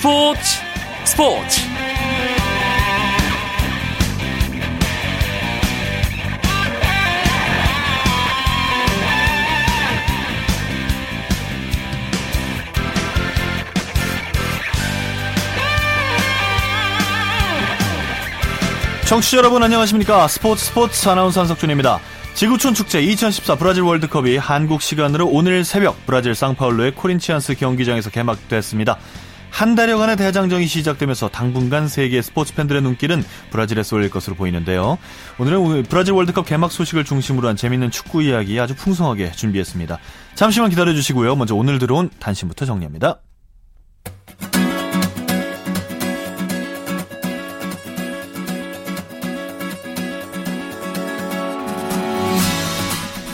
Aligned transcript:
스포츠 0.00 0.40
스포츠 1.04 1.60
청취자 19.06 19.36
여러분 19.36 19.62
안녕하십니까 19.62 20.26
스포츠 20.28 20.64
스포츠 20.64 21.08
아나운서 21.10 21.40
한석준입니다. 21.40 22.00
지구촌 22.32 22.72
축제 22.72 23.02
2014 23.02 23.56
브라질 23.56 23.82
월드컵이 23.82 24.38
한국 24.38 24.80
시간으로 24.80 25.26
오늘 25.26 25.62
새벽 25.62 26.06
브라질 26.06 26.34
상파울루의 26.34 26.94
코린치안스 26.94 27.56
경기장에서 27.56 28.08
개막됐습니다. 28.08 28.96
한 29.60 29.74
달여간의 29.74 30.16
대장정이 30.16 30.66
시작되면서 30.66 31.28
당분간 31.28 31.86
세계 31.86 32.22
스포츠 32.22 32.54
팬들의 32.54 32.80
눈길은 32.80 33.22
브라질에 33.50 33.82
쏠릴 33.82 34.08
것으로 34.08 34.34
보이는데요. 34.34 34.96
오늘은 35.38 35.82
브라질 35.82 36.14
월드컵 36.14 36.46
개막 36.46 36.72
소식을 36.72 37.04
중심으로 37.04 37.46
한 37.46 37.56
재밌는 37.56 37.90
축구 37.90 38.22
이야기 38.22 38.58
아주 38.58 38.74
풍성하게 38.74 39.32
준비했습니다. 39.32 39.98
잠시만 40.34 40.70
기다려 40.70 40.94
주시고요. 40.94 41.36
먼저 41.36 41.54
오늘 41.54 41.78
들어온 41.78 42.08
단신부터 42.20 42.64
정리합니다. 42.64 43.20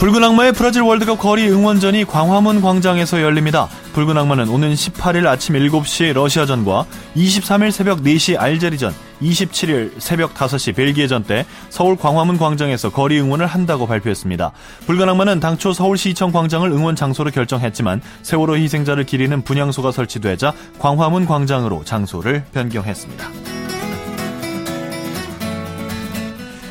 붉은 0.07 0.23
악마의 0.23 0.53
브라질 0.53 0.83
월드컵 0.83 1.19
거리 1.19 1.51
응원전이 1.51 2.05
광화문 2.05 2.61
광장에서 2.61 3.23
열립니다. 3.23 3.67
붉은 3.93 4.17
악마는 4.17 4.49
오는 4.49 4.73
18일 4.73 5.27
아침 5.27 5.57
7시 5.57 6.13
러시아전과 6.13 6.87
23일 7.17 7.73
새벽 7.73 8.05
4시 8.05 8.39
알제리전, 8.39 8.95
27일 9.21 9.95
새벽 9.99 10.33
5시 10.35 10.77
벨기에전 10.77 11.25
때 11.25 11.45
서울 11.71 11.97
광화문 11.97 12.39
광장에서 12.39 12.91
거리 12.91 13.19
응원을 13.19 13.47
한다고 13.47 13.89
발표했습니다. 13.89 14.53
붉은 14.87 15.09
악마는 15.09 15.41
당초 15.41 15.73
서울시청 15.73 16.31
광장을 16.31 16.71
응원 16.71 16.95
장소로 16.95 17.33
결정했지만 17.33 18.01
세월호 18.23 18.59
희생자를 18.59 19.03
기리는 19.03 19.43
분향소가 19.43 19.91
설치되자 19.91 20.53
광화문 20.79 21.27
광장으로 21.27 21.83
장소를 21.83 22.45
변경했습니다. 22.55 23.66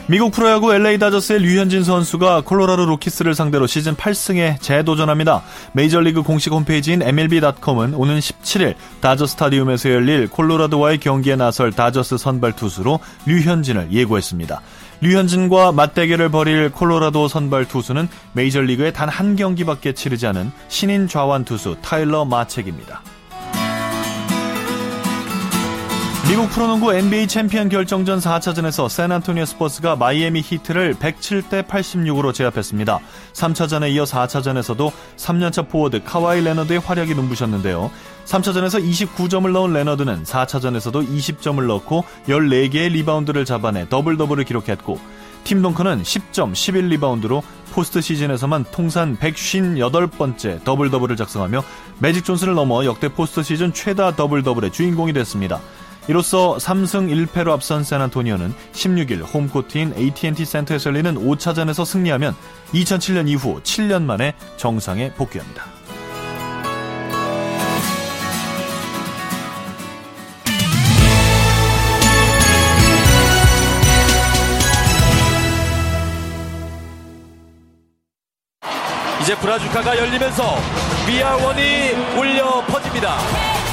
미국 0.08 0.32
프로야구 0.32 0.72
LA 0.72 1.00
다저스의 1.00 1.40
류현진 1.40 1.84
선수가 1.84 2.42
콜로라도 2.42 2.86
로키스를 2.86 3.34
상대로 3.34 3.66
시즌 3.66 3.96
8승에 3.96 4.62
재도전합니다. 4.62 5.42
메이저리그 5.74 6.22
공식 6.22 6.54
홈페이지인 6.54 7.02
MLB.com은 7.02 7.96
오는 7.96 8.20
17일 8.20 8.76
다저 9.02 9.26
스타디움에서 9.26 9.90
열릴 9.90 10.30
콜로라도와의 10.30 11.00
경기에 11.00 11.36
나설 11.38 11.72
다저스 11.72 12.20
선발 12.20 12.52
투수로 12.56 13.00
류현진을 13.26 13.92
예고했습니다. 13.92 14.62
류현진과 15.02 15.72
맞대결을 15.72 16.30
벌일 16.30 16.70
콜로라도 16.72 17.28
선발 17.28 17.66
투수는 17.66 18.08
메이저리그에 18.34 18.94
단 18.94 19.10
한 19.10 19.36
경기밖에 19.36 19.94
치르지 19.94 20.28
않은 20.28 20.52
신인 20.68 21.08
좌완 21.08 21.46
투수 21.46 21.78
타일러 21.82 22.26
마첵입니다. 22.26 23.02
미국 26.28 26.50
프로농구 26.50 26.92
NBA 26.92 27.28
챔피언 27.28 27.70
결정전 27.70 28.18
4차전에서 28.18 28.90
샌안토니오 28.90 29.46
스퍼스가 29.46 29.96
마이애미 29.96 30.42
히트를 30.42 30.96
107대 30.96 31.68
86으로 31.68 32.34
제압했습니다. 32.34 33.00
3차전에 33.34 33.92
이어 33.92 34.06
4차전에서도 34.06 34.92
3년차 35.18 35.70
포워드 35.70 36.04
카와이 36.04 36.44
레너드의 36.44 36.80
활약이 36.80 37.14
눈부셨는데요. 37.14 37.92
3차전에서 38.26 38.84
29점을 38.84 39.52
넣은 39.52 39.74
레너드는 39.74 40.24
4차전에서도 40.24 41.08
20점을 41.08 41.64
넣고 41.64 42.04
14개의 42.28 42.90
리바운드를 42.94 43.46
잡아내 43.46 43.88
더블 43.88 44.18
더블을 44.18 44.46
기록했고 44.46 45.00
팀 45.44 45.62
던컨은 45.62 46.02
10점 46.02 46.54
11리바운드로 46.54 47.44
포스트 47.72 48.02
시즌에서만 48.02 48.66
통산 48.72 49.16
158번째 49.16 50.64
더블 50.64 50.90
더블을 50.90 51.18
작성하며 51.18 51.64
매직 52.00 52.26
존슨을 52.26 52.56
넘어 52.56 52.84
역대 52.84 53.10
포스트 53.10 53.44
시즌 53.44 53.72
최다 53.74 54.16
더블 54.16 54.42
더블의 54.42 54.72
주인공이 54.72 55.14
됐습니다. 55.14 55.62
이로써 56.08 56.58
3승 56.58 57.28
1패로 57.28 57.50
앞선 57.50 57.84
샌안토니오는 57.84 58.54
16일 58.74 59.34
홈코트인 59.34 59.94
AT&T 59.98 60.46
센터에서 60.46 60.90
열리는 60.92 61.16
5차전에서 61.16 61.86
승리하면 61.86 62.36
2007년 62.74 63.28
이후 63.28 63.60
7년 63.64 64.04
만에 64.04 64.34
정상에 64.58 65.12
복귀합니다. 65.14 65.66
이제 79.22 79.36
브라주카가 79.38 79.98
열리면서 79.98 80.44
위아원이 81.08 81.94
울려 82.16 82.64
퍼집니다. 82.68 83.65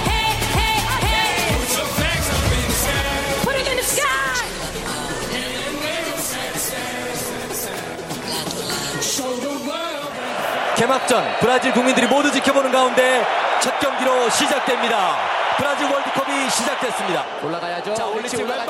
개막전 10.92 11.24
브라질 11.40 11.72
국민들이 11.72 12.06
모두 12.06 12.30
지켜보는 12.30 12.70
가운데 12.70 13.24
첫 13.60 13.78
경기로 13.80 14.28
시작됩니다. 14.28 15.16
브라질 15.56 15.90
월드컵이 15.90 16.50
시작됐습니다. 16.50 17.24
올라가야죠. 17.42 17.94
자, 17.94 18.06
올리치 18.06 18.36
왼발 18.42 18.66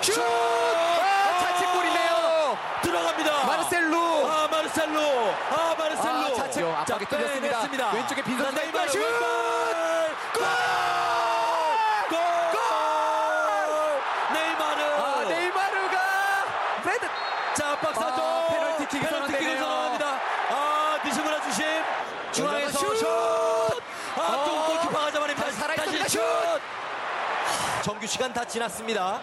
슛! 0.00 0.18
아, 0.18 1.38
자책골이네요. 1.40 2.58
들어갑니다. 2.82 3.44
마르셀로. 3.46 3.98
아, 4.28 4.48
마르셀로. 4.50 5.00
아, 5.50 5.74
마르셀로. 5.78 6.18
아, 6.18 6.34
자책. 6.34 6.64
압박이. 6.66 7.04
빼냈습니다. 7.06 7.90
왼쪽에 7.92 8.22
빈손 8.22 8.50
자, 8.50 8.60
왼발 8.62 8.88
슛! 8.88 8.98
골! 8.98 9.08
골! 10.34 10.99
다. 25.98 26.02
다시. 26.04 26.18
다시 26.18 26.18
슛! 26.18 27.82
정규 27.82 28.06
시간 28.06 28.32
다 28.32 28.44
지났습니다. 28.44 29.20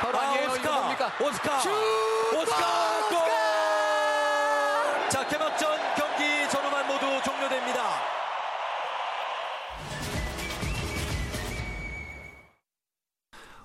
바로 0.00 0.18
아, 0.18 0.22
아니에요. 0.22 0.50
오스카. 0.50 0.70
뭡니까? 0.72 1.12
오스카. 1.20 1.60
슛! 1.60 1.70
오스카. 2.34 2.85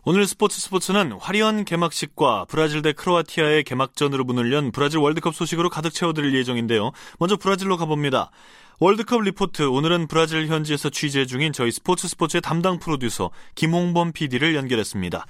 오늘 0.04 0.26
스포츠 0.26 0.60
스포츠는 0.60 1.12
화려한 1.12 1.64
개막식과 1.64 2.46
브라질 2.50 2.82
대 2.82 2.92
크로아티아의 2.92 3.64
개막전으로 3.64 4.24
문을 4.24 4.52
연 4.52 4.72
브라질 4.72 5.00
월드컵 5.00 5.36
소식으로 5.36 5.70
가득 5.70 5.92
채워드릴 5.92 6.34
예정인데요. 6.34 6.92
먼저 7.20 7.38
브라질로 7.38 7.78
가봅니다. 7.78 8.32
월드컵 8.80 9.22
리포트 9.22 9.62
오늘은 9.62 10.08
브라질 10.08 10.48
현지에서 10.48 10.90
취재 10.90 11.26
중인 11.26 11.54
저희 11.54 11.70
스포츠 11.70 12.08
스포츠의 12.08 12.42
담당 12.42 12.80
프로듀서 12.80 13.30
김홍범 13.54 14.12
PD를 14.14 14.56
연결했습니다. 14.56 15.24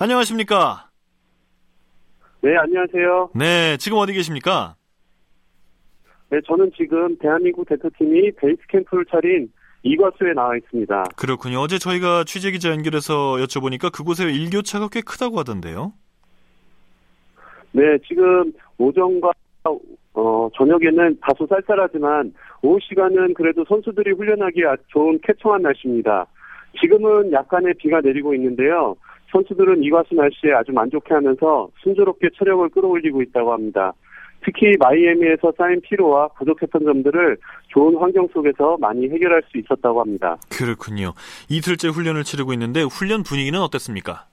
안녕하십니까? 0.00 0.88
네, 2.42 2.56
안녕하세요. 2.56 3.30
네, 3.36 3.76
지금 3.76 3.98
어디 3.98 4.12
계십니까? 4.12 4.74
네, 6.30 6.40
저는 6.48 6.72
지금 6.76 7.16
대한민국 7.18 7.68
대표팀이 7.68 8.32
베이스 8.32 8.60
캠프를 8.68 9.04
차린 9.08 9.52
이과수에 9.82 10.32
나와 10.34 10.56
있습니다. 10.56 11.04
그렇군요. 11.16 11.58
어제 11.60 11.78
저희가 11.78 12.24
취재 12.24 12.50
기자 12.50 12.70
연결해서 12.70 13.36
여쭤보니까 13.36 13.90
그곳에 13.92 14.24
일교차가 14.30 14.88
꽤 14.92 15.00
크다고 15.00 15.38
하던데요. 15.38 15.92
네, 17.72 17.82
지금 18.06 18.52
오전과 18.78 19.30
어, 20.12 20.48
저녁에는 20.56 21.18
다소 21.20 21.46
쌀쌀하지만 21.46 22.32
오후 22.62 22.78
시간은 22.82 23.34
그래도 23.34 23.64
선수들이 23.68 24.12
훈련하기 24.12 24.64
아- 24.66 24.76
좋은 24.88 25.18
쾌청한 25.22 25.62
날씨입니다. 25.62 26.26
지금은 26.80 27.32
약간의 27.32 27.74
비가 27.74 28.00
내리고 28.00 28.34
있는데요. 28.34 28.96
선수들은 29.30 29.84
이과수 29.84 30.14
날씨에 30.14 30.52
아주 30.52 30.72
만족해하면서 30.72 31.68
순조롭게 31.82 32.30
체력을 32.36 32.68
끌어올리고 32.70 33.22
있다고 33.22 33.52
합니다. 33.52 33.92
특히 34.44 34.76
마이애미에서 34.78 35.52
쌓인 35.56 35.80
피로와 35.82 36.28
부족했던 36.28 36.84
점들을 36.84 37.36
좋은 37.68 37.96
환경 37.96 38.26
속에서 38.28 38.76
많이 38.80 39.08
해결할 39.08 39.42
수 39.50 39.58
있었다고 39.58 40.00
합니다. 40.00 40.36
그렇군요. 40.50 41.12
이틀째 41.48 41.88
훈련을 41.88 42.24
치르고 42.24 42.52
있는데 42.54 42.82
훈련 42.82 43.22
분위기는 43.22 43.58
어땠습니까? 43.60 44.26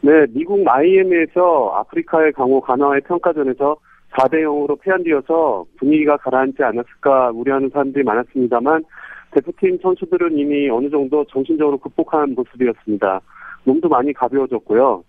네, 0.00 0.26
미국 0.30 0.62
마이애미에서 0.62 1.72
아프리카의 1.76 2.32
강호 2.32 2.60
가나와의 2.60 3.00
평가전에서 3.02 3.76
4대 4.12 4.42
0으로 4.42 4.78
패한 4.80 5.02
뒤여서 5.02 5.64
분위기가 5.78 6.16
가라앉지 6.18 6.62
않았을까 6.62 7.30
우려하는 7.30 7.70
사람들이 7.70 8.04
많았습니다만 8.04 8.84
대표팀 9.32 9.78
선수들은 9.82 10.38
이미 10.38 10.68
어느 10.70 10.88
정도 10.90 11.24
정신적으로 11.24 11.78
극복한 11.78 12.34
모습이었습니다. 12.34 13.20
몸도 13.64 13.88
많이 13.88 14.12
가벼워졌고요. 14.12 15.02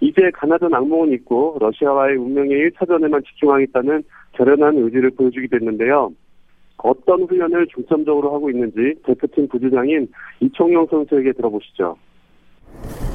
이제 0.00 0.30
가나전 0.34 0.74
악몽은 0.74 1.12
있고 1.14 1.56
러시아와의 1.60 2.16
운명의 2.16 2.70
1차전에만 2.70 3.24
집중하겠다는 3.24 4.02
결연한 4.32 4.76
의지를 4.78 5.10
보여주게 5.10 5.46
됐는데요. 5.48 6.12
어떤 6.78 7.22
훈련을 7.22 7.66
중점적으로 7.68 8.34
하고 8.34 8.50
있는지 8.50 8.94
대표팀 9.06 9.48
부주장인 9.48 10.06
이청용 10.40 10.86
선수에게 10.90 11.32
들어보시죠. 11.32 11.96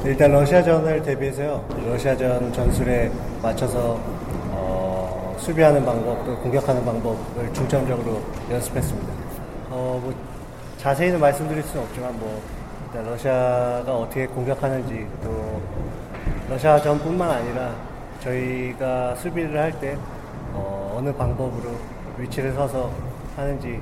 일단 0.06 0.32
러시아전을 0.32 1.04
대비해서요. 1.04 1.68
러시아전 1.86 2.52
전술에 2.54 3.10
맞춰서 3.44 4.00
어, 4.52 5.36
수비하는 5.38 5.84
방법, 5.86 6.26
또 6.26 6.36
공격하는 6.38 6.84
방법을 6.84 7.54
중점적으로 7.54 8.20
연습했습니다. 8.50 9.14
어, 9.70 10.00
뭐 10.02 10.14
자세히는 10.78 11.20
말씀드릴 11.20 11.62
수는 11.62 11.86
없지만 11.86 12.18
뭐 12.20 12.42
일단 12.88 13.06
러시아가 13.06 13.98
어떻게 13.98 14.26
공격하는지 14.26 15.06
또 15.22 15.62
러시아 16.50 16.80
전뿐만 16.80 17.30
아니라 17.30 17.76
저희가 18.22 19.14
수비를 19.16 19.56
할때 19.56 19.96
어, 20.54 20.96
어느 20.98 21.14
방법으로 21.14 21.76
위치를 22.18 22.52
서서 22.54 22.92
하는지 23.36 23.80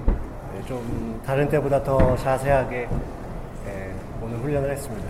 좀 0.67 1.21
다른 1.25 1.47
때보다 1.47 1.81
더 1.81 2.15
자세하게 2.17 2.89
예, 3.67 3.95
오늘 4.21 4.37
훈련을 4.39 4.69
했습니다. 4.71 5.09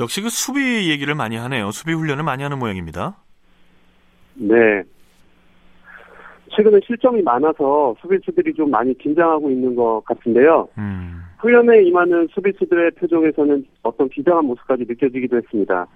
역시 0.00 0.20
그 0.20 0.28
수비 0.28 0.90
얘기를 0.90 1.14
많이 1.14 1.36
하네요. 1.36 1.70
수비 1.70 1.92
훈련을 1.92 2.24
많이 2.24 2.42
하는 2.42 2.58
모양입니다. 2.58 3.16
네. 4.34 4.82
최근에 6.56 6.80
실점이 6.84 7.22
많아서 7.22 7.94
수비수들이 8.00 8.54
좀 8.54 8.70
많이 8.70 8.96
긴장하고 8.98 9.48
있는 9.50 9.76
것 9.76 10.02
같은데요. 10.04 10.68
음. 10.78 11.23
훈련에 11.44 11.82
임하는 11.82 12.26
수비수들의 12.28 12.92
표정에서는 12.92 13.66
어떤 13.82 14.08
비장한 14.08 14.46
모습까지 14.46 14.86
느껴지기도 14.88 15.36
했습니다. 15.36 15.86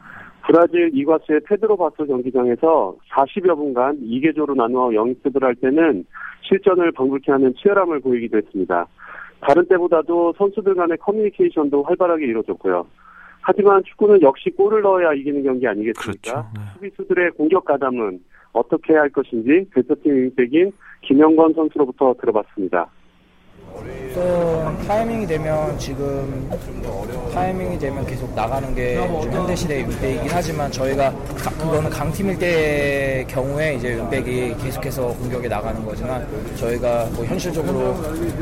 브라질 0.46 0.90
이과수의 0.92 1.40
페드로 1.46 1.74
바소 1.78 2.04
경기장에서 2.04 2.94
40여 3.10 3.56
분간 3.56 3.98
2개조로 3.98 4.54
나누어 4.54 4.92
영입습을 4.92 5.42
할 5.42 5.54
때는 5.54 6.04
실전을 6.42 6.92
방불케 6.92 7.32
하는 7.32 7.54
치열함을 7.54 8.00
보이기도 8.00 8.36
했습니다. 8.36 8.86
다른 9.40 9.64
때보다도 9.66 10.34
선수들 10.36 10.74
간의 10.74 10.98
커뮤니케이션도 10.98 11.82
활발하게 11.82 12.26
이루어졌고요. 12.26 12.86
하지만 13.40 13.82
축구는 13.84 14.20
역시 14.20 14.50
골을 14.50 14.82
넣어야 14.82 15.14
이기는 15.14 15.42
경기 15.44 15.66
아니겠습니까? 15.66 16.20
그렇죠. 16.20 16.48
네. 16.54 16.60
수비수들의 16.74 17.30
공격 17.30 17.64
가담은 17.64 18.20
어떻게 18.52 18.92
해야 18.92 19.02
할 19.02 19.08
것인지 19.08 19.66
대표팀 19.72 20.14
윙백인 20.14 20.72
김영건 21.02 21.54
선수로부터 21.54 22.14
들어봤습니다. 22.20 22.90
우선 23.74 24.86
타이밍이 24.86 25.26
되면 25.26 25.78
지금 25.78 26.50
타이밍이 27.32 27.78
되면 27.78 28.04
계속 28.06 28.32
나가는 28.34 28.74
게 28.74 28.96
요즘 28.96 29.32
현대 29.32 29.54
시대 29.54 29.78
윙백이긴 29.78 30.28
하지만 30.30 30.70
저희가 30.72 31.12
가- 31.36 31.50
그거는 31.50 31.90
강팀일 31.90 32.38
때 32.38 33.24
경우에 33.28 33.74
이제 33.74 33.94
윙백이 33.96 34.56
계속해서 34.62 35.08
공격에 35.08 35.46
나가는 35.48 35.84
거지만 35.84 36.26
저희가 36.56 37.06
뭐 37.12 37.24
현실적으로 37.26 37.94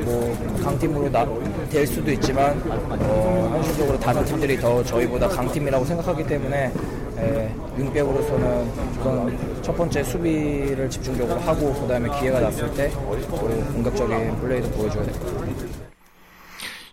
뭐 0.04 0.58
강팀으로 0.62 1.10
나, 1.10 1.26
될 1.70 1.86
수도 1.86 2.10
있지만 2.12 2.60
어, 3.00 3.50
현실적으로 3.56 3.98
다른 3.98 4.24
팀들이 4.24 4.58
더 4.58 4.82
저희보다 4.84 5.28
강팀이라고 5.28 5.84
생각하기 5.84 6.26
때문에 6.26 6.72
에, 7.18 7.54
윙백으로서는 7.78 8.62
우선 8.98 9.62
첫 9.62 9.76
번째 9.76 10.02
수비를 10.02 10.88
집중적으로 10.90 11.38
하고 11.40 11.72
그다음에 11.74 12.08
기회가 12.18 12.40
났을 12.40 12.72
때또 12.74 12.98
공격적인 13.72 14.36
플레이도 14.36 14.70
보여줘야 14.70 15.04
됩니다. 15.04 15.76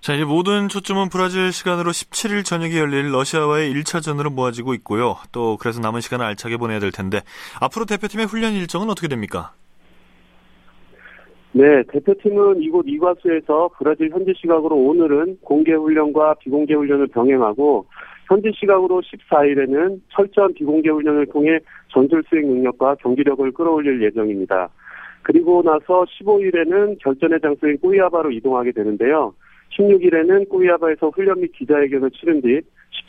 자, 0.03 0.13
이제 0.13 0.25
모든 0.25 0.67
초점은 0.67 1.07
브라질 1.07 1.53
시간으로 1.53 1.91
17일 1.91 2.43
저녁에 2.43 2.77
열릴 2.77 3.13
러시아와의 3.13 3.73
1차전으로 3.73 4.33
모아지고 4.33 4.73
있고요. 4.73 5.15
또 5.31 5.55
그래서 5.57 5.79
남은 5.79 6.01
시간을 6.01 6.25
알차게 6.25 6.57
보내야 6.57 6.79
될 6.79 6.91
텐데 6.91 7.21
앞으로 7.61 7.85
대표팀의 7.85 8.25
훈련 8.25 8.51
일정은 8.51 8.89
어떻게 8.89 9.07
됩니까? 9.07 9.53
네, 11.53 11.83
대표팀은 11.89 12.61
이곳 12.63 12.85
이과수에서 12.87 13.69
브라질 13.77 14.09
현지 14.09 14.33
시각으로 14.35 14.75
오늘은 14.75 15.37
공개 15.41 15.71
훈련과 15.71 16.33
비공개 16.41 16.73
훈련을 16.73 17.07
병행하고 17.07 17.85
현지 18.33 18.51
시각으로 18.55 19.01
14일에는 19.01 20.01
철저한 20.09 20.55
비공개 20.55 20.89
훈련을 20.89 21.27
통해 21.27 21.59
전술 21.89 22.23
수행 22.27 22.47
능력과 22.47 22.95
경기력을 22.95 23.51
끌어올릴 23.51 24.01
예정입니다. 24.01 24.69
그리고 25.21 25.61
나서 25.63 26.03
15일에는 26.03 26.97
결전의 26.99 27.39
장소인 27.41 27.79
꾸이아바로 27.79 28.31
이동하게 28.31 28.71
되는데요. 28.71 29.33
16일에는 29.77 30.49
꾸이아바에서 30.49 31.09
훈련 31.09 31.41
및 31.41 31.51
기자회견을 31.53 32.09
치른 32.11 32.41
뒤 32.41 32.61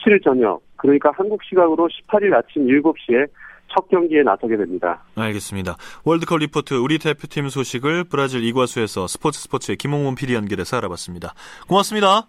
17일 0.05 0.23
저녁, 0.23 0.61
그러니까 0.77 1.11
한국 1.15 1.43
시각으로 1.45 1.89
18일 1.89 2.35
아침 2.35 2.67
7시에 2.67 3.27
첫 3.75 3.89
경기에 3.89 4.23
나서게 4.23 4.57
됩니다. 4.59 5.03
알겠습니다. 5.17 5.77
월드컵 6.05 6.39
리포트 6.39 6.75
우리 6.75 6.99
대표팀 6.99 7.49
소식을 7.49 8.05
브라질 8.05 8.45
이과수에서 8.45 9.07
스포츠 9.07 9.41
스포츠의 9.41 9.77
김홍원 9.77 10.15
PD 10.15 10.35
연결해서 10.35 10.77
알아봤습니다. 10.77 11.33
고맙습니다. 11.67 12.29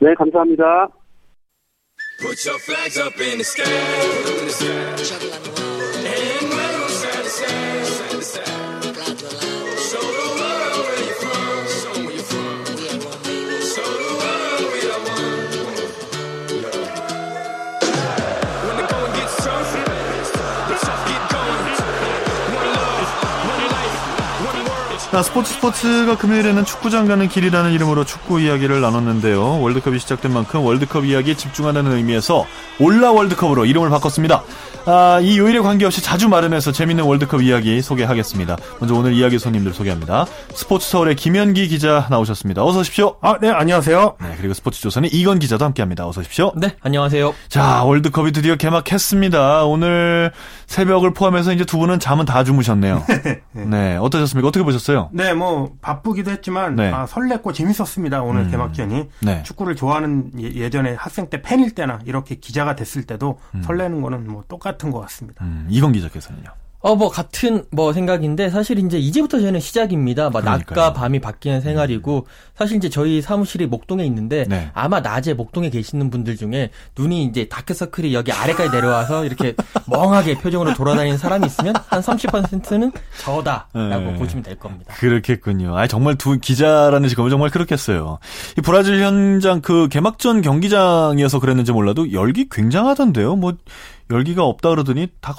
네, 0.00 0.14
감사합니다. 0.14 0.88
Put 2.18 2.44
your 2.44 2.58
flags 2.58 2.98
up 2.98 3.20
in 3.20 3.38
the 3.38 3.44
sky. 3.44 3.62
In 3.64 4.46
the 4.46 4.50
sky. 4.50 5.47
스포츠 25.24 25.54
스포츠가 25.54 26.16
금요일에는 26.16 26.64
축구장 26.64 27.08
가는 27.08 27.28
길이라는 27.28 27.72
이름으로 27.72 28.04
축구 28.04 28.40
이야기를 28.40 28.80
나눴는데요. 28.80 29.60
월드컵이 29.60 29.98
시작된 29.98 30.32
만큼 30.32 30.64
월드컵 30.64 31.06
이야기에 31.06 31.34
집중하는 31.34 31.90
의미에서 31.90 32.46
올라 32.78 33.10
월드컵으로 33.10 33.64
이름을 33.64 33.88
바꿨습니다. 33.90 34.44
아, 34.86 35.18
이 35.20 35.38
요일에 35.38 35.58
관계없이 35.60 36.02
자주 36.02 36.28
마련해서 36.28 36.72
재밌는 36.72 37.04
월드컵 37.04 37.42
이야기 37.42 37.82
소개하겠습니다. 37.82 38.56
먼저 38.80 38.94
오늘 38.94 39.12
이야기 39.12 39.38
손님들 39.38 39.74
소개합니다. 39.74 40.26
스포츠 40.54 40.88
서울의 40.88 41.16
김현기 41.16 41.68
기자 41.68 42.06
나오셨습니다. 42.10 42.64
어서 42.64 42.80
오십시오. 42.80 43.16
아, 43.20 43.36
네, 43.40 43.50
안녕하세요. 43.50 44.16
네, 44.20 44.34
그리고 44.38 44.54
스포츠 44.54 44.80
조선의 44.80 45.10
이건 45.12 45.40
기자도 45.40 45.64
함께합니다. 45.64 46.06
어서 46.06 46.20
오십시오. 46.20 46.52
네, 46.56 46.76
안녕하세요. 46.80 47.34
자, 47.48 47.82
월드컵이 47.82 48.32
드디어 48.32 48.56
개막했습니다. 48.56 49.64
오늘 49.64 50.32
새벽을 50.66 51.12
포함해서 51.12 51.52
이제 51.52 51.64
두 51.64 51.78
분은 51.78 51.98
잠은 51.98 52.24
다 52.24 52.44
주무셨네요. 52.44 53.04
네, 53.52 53.96
어떠셨습니까? 53.96 54.48
어떻게 54.48 54.62
보셨어요? 54.62 54.97
네, 55.12 55.34
뭐 55.34 55.72
바쁘기도 55.80 56.30
했지만 56.30 56.76
네. 56.76 56.92
아, 56.92 57.06
설렜고 57.06 57.54
재밌었습니다. 57.54 58.22
오늘 58.22 58.42
음. 58.42 58.50
개막전이. 58.50 59.08
네. 59.22 59.42
축구를 59.42 59.76
좋아하는 59.76 60.30
예, 60.38 60.70
전에 60.70 60.94
학생 60.94 61.28
때 61.28 61.42
팬일 61.42 61.74
때나 61.74 62.00
이렇게 62.04 62.34
기자가 62.34 62.74
됐을 62.76 63.04
때도 63.04 63.38
설레는 63.62 64.02
거는 64.02 64.26
뭐 64.28 64.44
똑같은 64.48 64.90
것 64.90 65.00
같습니다. 65.00 65.44
음, 65.44 65.66
이건 65.70 65.92
기자께서는요. 65.92 66.50
어, 66.80 66.94
뭐, 66.94 67.08
같은, 67.08 67.64
뭐, 67.72 67.92
생각인데, 67.92 68.50
사실 68.50 68.78
이제 68.78 68.98
이제부터 68.98 69.40
저는 69.40 69.58
시작입니다. 69.58 70.30
막, 70.30 70.42
그러니까요. 70.42 70.80
낮과 70.80 70.92
밤이 70.92 71.20
바뀌는 71.20 71.60
생활이고, 71.60 72.26
사실 72.56 72.76
이제 72.76 72.88
저희 72.88 73.20
사무실이 73.20 73.66
목동에 73.66 74.04
있는데, 74.06 74.44
네. 74.48 74.70
아마 74.74 75.00
낮에 75.00 75.34
목동에 75.34 75.70
계시는 75.70 76.10
분들 76.10 76.36
중에, 76.36 76.70
눈이 76.96 77.24
이제 77.24 77.48
다크서클이 77.48 78.14
여기 78.14 78.30
아래까지 78.30 78.70
내려와서, 78.70 79.24
이렇게 79.24 79.54
멍하게 79.90 80.38
표정으로 80.38 80.74
돌아다니는 80.74 81.18
사람이 81.18 81.46
있으면, 81.46 81.74
한 81.88 82.00
30%는 82.00 82.92
저다라고 83.20 83.70
네. 83.74 84.14
보시면 84.14 84.42
될 84.42 84.56
겁니다. 84.56 84.94
그렇겠군요. 84.94 85.76
아 85.76 85.86
정말 85.86 86.16
두 86.16 86.38
기자라는 86.38 87.08
직업은 87.08 87.30
정말 87.30 87.50
그렇겠어요. 87.50 88.18
이 88.56 88.60
브라질 88.60 89.02
현장 89.02 89.60
그 89.60 89.88
개막전 89.88 90.42
경기장이어서 90.42 91.40
그랬는지 91.40 91.72
몰라도 91.72 92.12
열기 92.12 92.48
굉장하던데요. 92.48 93.36
뭐 93.36 93.54
열기가 94.10 94.44
없다 94.44 94.70
그러더니 94.70 95.08
다 95.20 95.34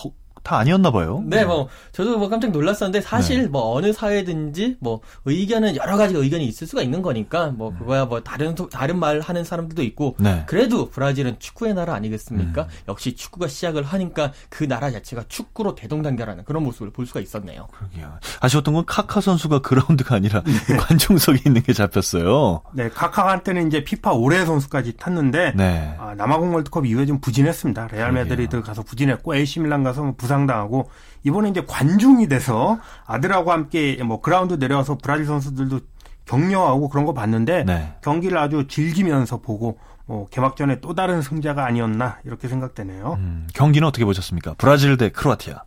다 0.50 0.58
아니었나 0.58 0.90
봐요. 0.90 1.22
네, 1.28 1.46
뭐 1.46 1.68
저도 1.92 2.18
뭐 2.18 2.28
깜짝 2.28 2.50
놀랐었는데 2.50 3.02
사실 3.02 3.44
네. 3.44 3.48
뭐 3.50 3.76
어느 3.76 3.94
사회든지 3.94 4.78
뭐 4.80 5.02
의견은 5.26 5.76
여러 5.76 5.96
가지 5.96 6.16
의견이 6.16 6.44
있을 6.46 6.66
수가 6.66 6.82
있는 6.82 7.04
거니까 7.04 7.48
뭐 7.52 7.72
그거야 7.78 8.06
뭐 8.06 8.24
다른 8.24 8.56
소- 8.56 8.68
다른 8.68 8.98
말 8.98 9.20
하는 9.20 9.44
사람들도 9.44 9.84
있고 9.84 10.16
네. 10.18 10.44
그래도 10.48 10.90
브라질은 10.90 11.36
축구의 11.38 11.76
나라 11.76 11.94
아니겠습니까? 11.94 12.68
역시 12.88 13.14
축구가 13.16 13.48
시작을 13.48 13.84
하니까 13.84 14.32
그 14.50 14.68
나라 14.68 14.90
자체가 14.90 15.26
축구로 15.28 15.76
대동단결하는 15.76 16.46
그런 16.46 16.64
모습을 16.64 16.90
볼 16.92 17.06
수가 17.06 17.20
있었네요. 17.20 17.68
그러게요. 17.72 18.12
아쉬웠던 18.40 18.74
건 18.74 18.86
카카 18.88 19.22
선수가 19.22 19.60
그라운드가 19.60 20.16
아니라 20.16 20.42
관중석에 20.80 21.44
있는 21.46 21.62
게 21.62 21.74
잡혔어요. 21.74 22.64
네, 22.74 22.90
카카가 22.90 23.30
한때는 23.34 23.68
이제 23.68 23.84
피파 23.84 24.14
올해 24.14 24.44
선수까지 24.46 24.98
탔는데 24.98 25.54
네. 25.56 25.94
아, 26.00 26.16
남아공 26.16 26.56
월드컵 26.56 26.88
이후에 26.88 27.06
좀 27.06 27.22
부진했습니다. 27.22 27.90
레알 27.92 28.12
그러게요. 28.12 28.24
마드리드 28.24 28.62
가서 28.64 28.82
부진했고 28.82 29.36
AC 29.36 29.60
밀란 29.60 29.84
가서 29.84 30.02
뭐 30.02 30.16
부상 30.18 30.39
부상당하고 30.40 30.90
이번에 31.24 31.50
이제 31.50 31.64
관중이 31.68 32.28
돼서 32.28 32.80
아들하고 33.06 33.52
함께 33.52 34.02
뭐 34.04 34.22
그라운드 34.22 34.54
내려와서 34.54 34.98
브라질 35.02 35.26
선수들도 35.26 35.82
격려하고 36.26 36.90
그런 36.90 37.06
거 37.06 37.14
봤는데 37.14 37.64
네. 37.66 37.94
경기를 38.02 38.38
아주 38.38 38.68
즐기면서 38.68 39.38
보고 39.38 39.80
뭐 40.06 40.28
개막전에 40.30 40.80
또 40.80 40.94
다른 40.94 41.22
승자가 41.22 41.66
아니었나 41.66 42.18
이렇게 42.24 42.48
생각되네요. 42.48 43.18
음, 43.20 43.48
경기는 43.54 43.88
어떻게 43.88 44.06
보셨습니까? 44.06 44.56
브라질 44.58 44.98
대 44.98 45.10
크로아티아. 45.10 45.64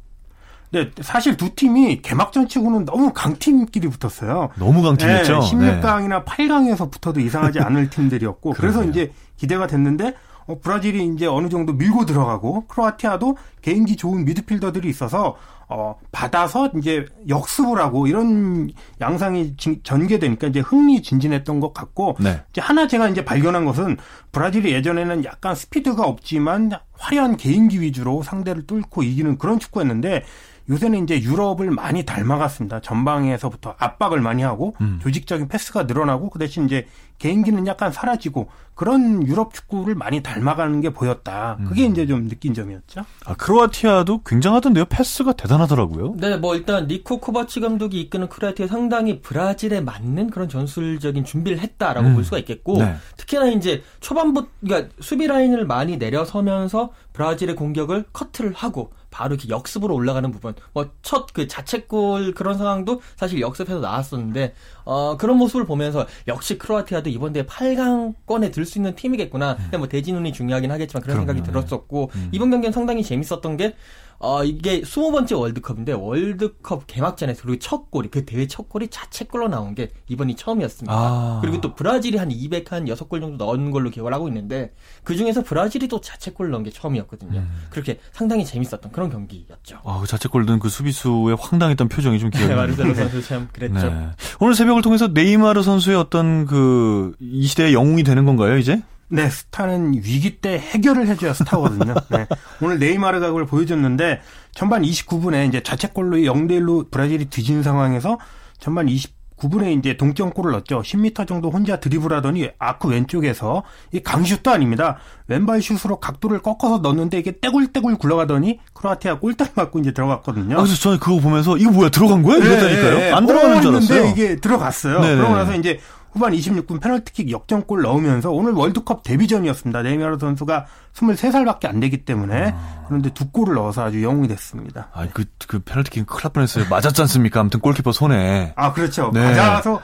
네, 0.71 0.91
사실 1.03 1.37
두 1.37 1.55
팀이 1.55 2.01
개막전 2.01 2.49
치고는 2.49 2.87
너무 2.87 3.13
강팀끼리 3.13 3.89
붙었어요. 3.89 4.51
너무 4.57 4.83
강팀이었죠. 4.83 5.41
네, 5.41 5.81
16강이나 5.83 6.25
8강에서 6.25 6.91
붙어도 6.91 7.21
이상하지 7.21 7.61
않을 7.61 7.91
팀들이었고 7.91 8.53
그래서. 8.53 8.83
이제 8.85 9.13
기대가 9.37 9.67
됐는데 9.67 10.15
어, 10.47 10.59
브라질이 10.61 11.07
이제 11.15 11.27
어느 11.27 11.49
정도 11.49 11.73
밀고 11.73 12.07
들어가고 12.07 12.67
크로아티아도 12.67 13.37
개인기 13.61 13.97
좋은 13.97 14.25
미드필더들이 14.25 14.89
있어서 14.89 15.37
어, 15.69 15.97
받아서 16.11 16.71
이제 16.77 17.07
역습을 17.29 17.79
하고 17.79 18.07
이런 18.07 18.71
양상이 19.01 19.57
진- 19.57 19.81
전개되니까 19.83 20.49
이제 20.49 20.61
흥미진진했던 20.61 21.61
것 21.61 21.73
같고 21.73 22.17
네. 22.21 22.43
이제 22.51 22.61
하나 22.61 22.87
제가 22.87 23.09
이제 23.09 23.25
발견한 23.25 23.65
것은 23.65 23.97
브라질이 24.33 24.71
예전에는 24.73 25.25
약간 25.25 25.55
스피드가 25.55 26.03
없지만 26.05 26.73
화려한 26.93 27.37
개인기 27.39 27.81
위주로 27.81 28.23
상대를 28.23 28.67
뚫고 28.67 29.03
이기는 29.03 29.39
그런 29.39 29.59
축구였는데 29.59 30.25
요새는 30.69 31.05
이제 31.05 31.21
유럽을 31.21 31.71
많이 31.71 32.05
닮아갔습니다. 32.05 32.81
전방에서부터 32.81 33.75
압박을 33.79 34.21
많이 34.21 34.43
하고 34.43 34.75
음. 34.81 34.99
조직적인 35.03 35.49
패스가 35.49 35.85
늘어나고 35.85 36.31
그 36.31 36.39
대신 36.39 36.67
이제 36.67 36.87
개인기는 37.19 37.67
약간 37.67 37.93
사라지고 37.93 38.49
그런 38.75 39.25
유럽 39.27 39.55
축구를 39.55 39.95
많이 39.95 40.23
닮아가는 40.23 40.81
게 40.81 40.91
보였다. 40.91 41.59
그게 41.69 41.87
음. 41.87 41.93
이제 41.93 42.07
좀 42.07 42.29
느낀 42.29 42.55
점이었죠. 42.55 43.03
아, 43.27 43.35
크로아티아도 43.35 44.23
굉장하던데요. 44.25 44.87
패스가 44.87 45.35
대단하더라고요. 45.35 46.15
네, 46.17 46.37
뭐 46.37 46.57
일단 46.57 46.89
니코 46.89 47.19
코바치 47.19 47.61
감독이 47.61 48.01
이끄는 48.01 48.29
크로아티아 48.29 48.67
상당히 48.67 49.21
브라질에 49.21 49.83
맞는 49.83 50.31
그런 50.31 50.49
전술적인 50.49 51.25
준비를 51.25 51.61
했다라고 51.61 52.09
음. 52.09 52.15
볼 52.15 52.25
수가 52.25 52.39
있겠고 52.39 52.79
네. 52.79 52.97
특히나 53.17 53.47
이제 53.49 53.83
초반부 54.01 54.47
그러니까 54.61 54.93
수비 55.01 55.27
라인을 55.27 55.65
많이 55.67 55.99
내려서면서 55.99 56.91
브라질의 57.13 57.55
공격을 57.57 58.07
커트를 58.13 58.53
하고 58.53 58.91
바로 59.13 59.35
이렇게 59.37 59.49
역습으로 59.49 59.95
올라가는 59.95 60.29
부분. 60.33 60.55
뭐 60.73 60.87
첫 61.03 61.27
그 61.33 61.47
자책골 61.47 62.35
그런 62.35 62.59
상황도 62.59 63.01
사실 63.15 63.41
역습해서 63.41 63.79
나왔었는데 63.79 64.55
어 64.85 65.17
그런 65.17 65.37
모습을 65.37 65.65
보면서 65.67 66.07
역시 66.27 66.59
크로아티아도 66.59 67.11
이번 67.11 67.33
대회 67.33 67.45
8강권에 67.47 68.51
들 68.53 68.65
수 68.65 68.79
있는 68.79 68.95
팀이겠구나. 68.97 69.57
근데 69.57 69.77
뭐 69.77 69.87
대진운이 69.89 70.33
중요하긴 70.33 70.71
하겠지만 70.73 71.03
그런 71.03 71.19
생각이 71.19 71.41
음. 71.41 71.45
그럼요. 71.45 71.61
네. 71.61 71.67
들었었고 71.67 72.11
이번 72.33 72.51
경기는 72.51 72.73
상당히 72.73 73.03
재밌었던 73.05 73.57
게 73.57 73.75
어, 74.23 74.45
이게 74.45 74.81
20번째 74.83 75.39
월드컵인데 75.39 75.93
월드컵 75.93 76.87
개막전에서 76.87 77.43
그리고 77.43 77.59
첫 77.59 77.91
골이 77.91 78.09
그 78.09 78.25
대회 78.25 78.47
첫 78.47 78.69
골이 78.69 78.89
자책골로 78.89 79.49
나온 79.49 79.75
게 79.75 79.91
이번이 80.09 80.37
처음이었습니다. 80.37 80.93
아. 80.95 81.39
그리고 81.43 81.61
또 81.61 81.75
브라질이 81.75 82.17
한 82.19 82.29
200한 82.29 82.87
6골 82.89 83.21
정도 83.21 83.45
넣은 83.45 83.71
걸로 83.71 83.91
기억을 83.91 84.15
하고 84.15 84.29
있는데 84.29 84.73
그 85.03 85.17
중에서 85.17 85.43
브라질이 85.43 85.89
또 85.89 86.01
자책골 86.01 86.51
넣은 86.51 86.63
게 86.63 86.71
처음이었거든요. 86.71 87.41
음. 87.41 87.51
그렇게 87.71 87.99
상당히 88.13 88.45
재밌었던 88.45 88.93
그런 88.93 89.11
경기였죠. 89.11 89.79
아, 89.85 90.01
그 90.01 90.07
자책골 90.07 90.47
넣은 90.47 90.59
그 90.61 90.69
수비수의 90.69 91.37
황당했던 91.39 91.89
표정이 91.89 92.19
좀 92.21 92.31
기억이 92.31 92.47
네, 92.49 92.55
나요. 92.55 92.63
마르셀로 92.67 92.95
선수 92.95 93.23
참 93.23 93.49
그랬죠. 93.53 93.91
네. 93.91 94.09
오늘 94.41 94.55
새벽을 94.55 94.83
통해서 94.83 95.09
네이마르 95.09 95.63
선수의 95.63 95.97
어떤 95.97 96.47
그 96.47 97.13
이 97.21 97.47
시대의 97.47 97.75
영웅이 97.75 98.03
되는 98.05 98.25
건가요, 98.25 98.57
이제? 98.59 98.83
네, 99.13 99.29
스타는 99.29 99.93
위기 99.93 100.39
때 100.39 100.59
해결을 100.59 101.07
해줘야 101.07 101.35
스타거든요. 101.35 101.95
네. 102.09 102.27
오늘 102.63 102.79
네이마르가 102.79 103.27
그걸 103.27 103.45
보여줬는데 103.45 104.23
전반 104.55 104.81
29분에 104.81 105.47
이제 105.49 105.63
자책골로 105.63 106.17
0대 106.19 106.53
1로 106.53 106.91
브라질이 106.91 107.27
뒤진 107.27 107.63
상황에서 107.63 108.19
전반 108.59 108.87
29분에 108.87 109.79
이제 109.79 109.99
동점골을 109.99 110.53
넣었죠. 110.53 110.81
10m 110.81 111.29
정도 111.29 111.51
혼자 111.51 111.77
드리블하더니 111.79 112.53
아크 112.59 112.89
왼쪽에서 112.89 113.65
이 113.93 114.01
강슛도 114.01 114.51
아닙니다. 114.51 114.97
왼발 115.27 115.61
슛으로 115.61 115.97
각도를 116.01 116.41
꺾어서 116.41 116.79
넣었는데 116.79 117.19
이게 117.19 117.39
떼굴떼굴 117.39 117.99
굴러가더니 117.99 118.61
크로아티아 118.73 119.19
골대 119.19 119.45
맞고 119.55 119.79
이제 119.81 119.93
들어갔거든요. 119.93 120.55
아, 120.55 120.63
그래서 120.63 120.75
저는 120.77 120.99
그거 120.99 121.21
보면서 121.21 121.59
이거 121.59 121.71
뭐야 121.71 121.91
들어간 121.91 122.23
거야? 122.23 122.39
이랬다니까요. 122.39 122.99
네, 122.99 123.11
네. 123.11 123.13
안 123.13 123.27
들어가는 123.27 123.61
줄 123.61 123.73
알았어요. 123.73 124.07
이게 124.07 124.37
들어갔어요. 124.37 125.01
네네. 125.01 125.17
그러고 125.17 125.35
나서 125.35 125.55
이제 125.55 125.81
후반 126.13 126.33
26분 126.33 126.81
페널티킥 126.81 127.31
역전골 127.31 127.83
넣으면서 127.83 128.31
오늘 128.31 128.53
월드컵 128.53 129.03
데뷔전이었습니다. 129.03 129.83
네이마르 129.83 130.19
선수가 130.19 130.67
23살밖에 130.95 131.67
안 131.67 131.81
되기 131.81 132.05
때문에 132.05 132.55
그런데 132.87 133.11
두 133.15 133.31
골을 133.31 133.55
넣어서 133.55 133.85
아주 133.85 134.03
영웅이 134.03 134.29
됐습니다. 134.29 134.89
아, 134.93 135.07
그, 135.13 135.25
그 135.49 135.61
페널티킥 135.61 136.07
큰일 136.07 136.23
날 136.23 136.33
뻔했어요. 136.33 136.67
맞았지 136.69 137.01
않습니까? 137.03 137.41
아무튼 137.41 137.61
골키퍼 137.61 137.93
손에. 137.93 138.53
아 138.57 138.73
그렇죠. 138.73 139.11
네. 139.15 139.23
맞아서 139.35 139.81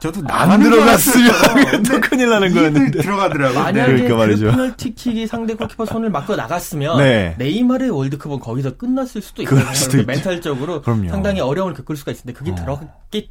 저도 0.00 0.22
안 0.28 0.62
들어갔으면. 0.62 1.82
또 1.84 2.00
큰일 2.00 2.30
나는 2.30 2.54
거였는데. 2.54 3.02
들어가더라고요. 3.02 3.58
만약에 3.58 3.86
그러니까 3.86 4.08
그 4.08 4.20
말이죠. 4.20 4.50
페널티킥이 4.50 5.26
상대 5.26 5.54
골키퍼 5.54 5.86
손을 5.86 6.10
맞고 6.10 6.36
나갔으면 6.36 6.98
네. 6.98 7.34
네이마르의 7.38 7.90
월드컵은 7.90 8.40
거기서 8.40 8.76
끝났을 8.76 9.20
수도 9.22 9.42
있어요. 9.42 9.60
있죠. 9.60 10.02
멘탈적으로 10.06 10.82
그럼요. 10.82 11.08
상당히 11.10 11.40
어려움을 11.40 11.74
겪을 11.74 11.96
수가 11.96 12.12
있는데 12.12 12.32
그게 12.32 12.50
어. 12.50 12.54
들어갔기 12.54 12.86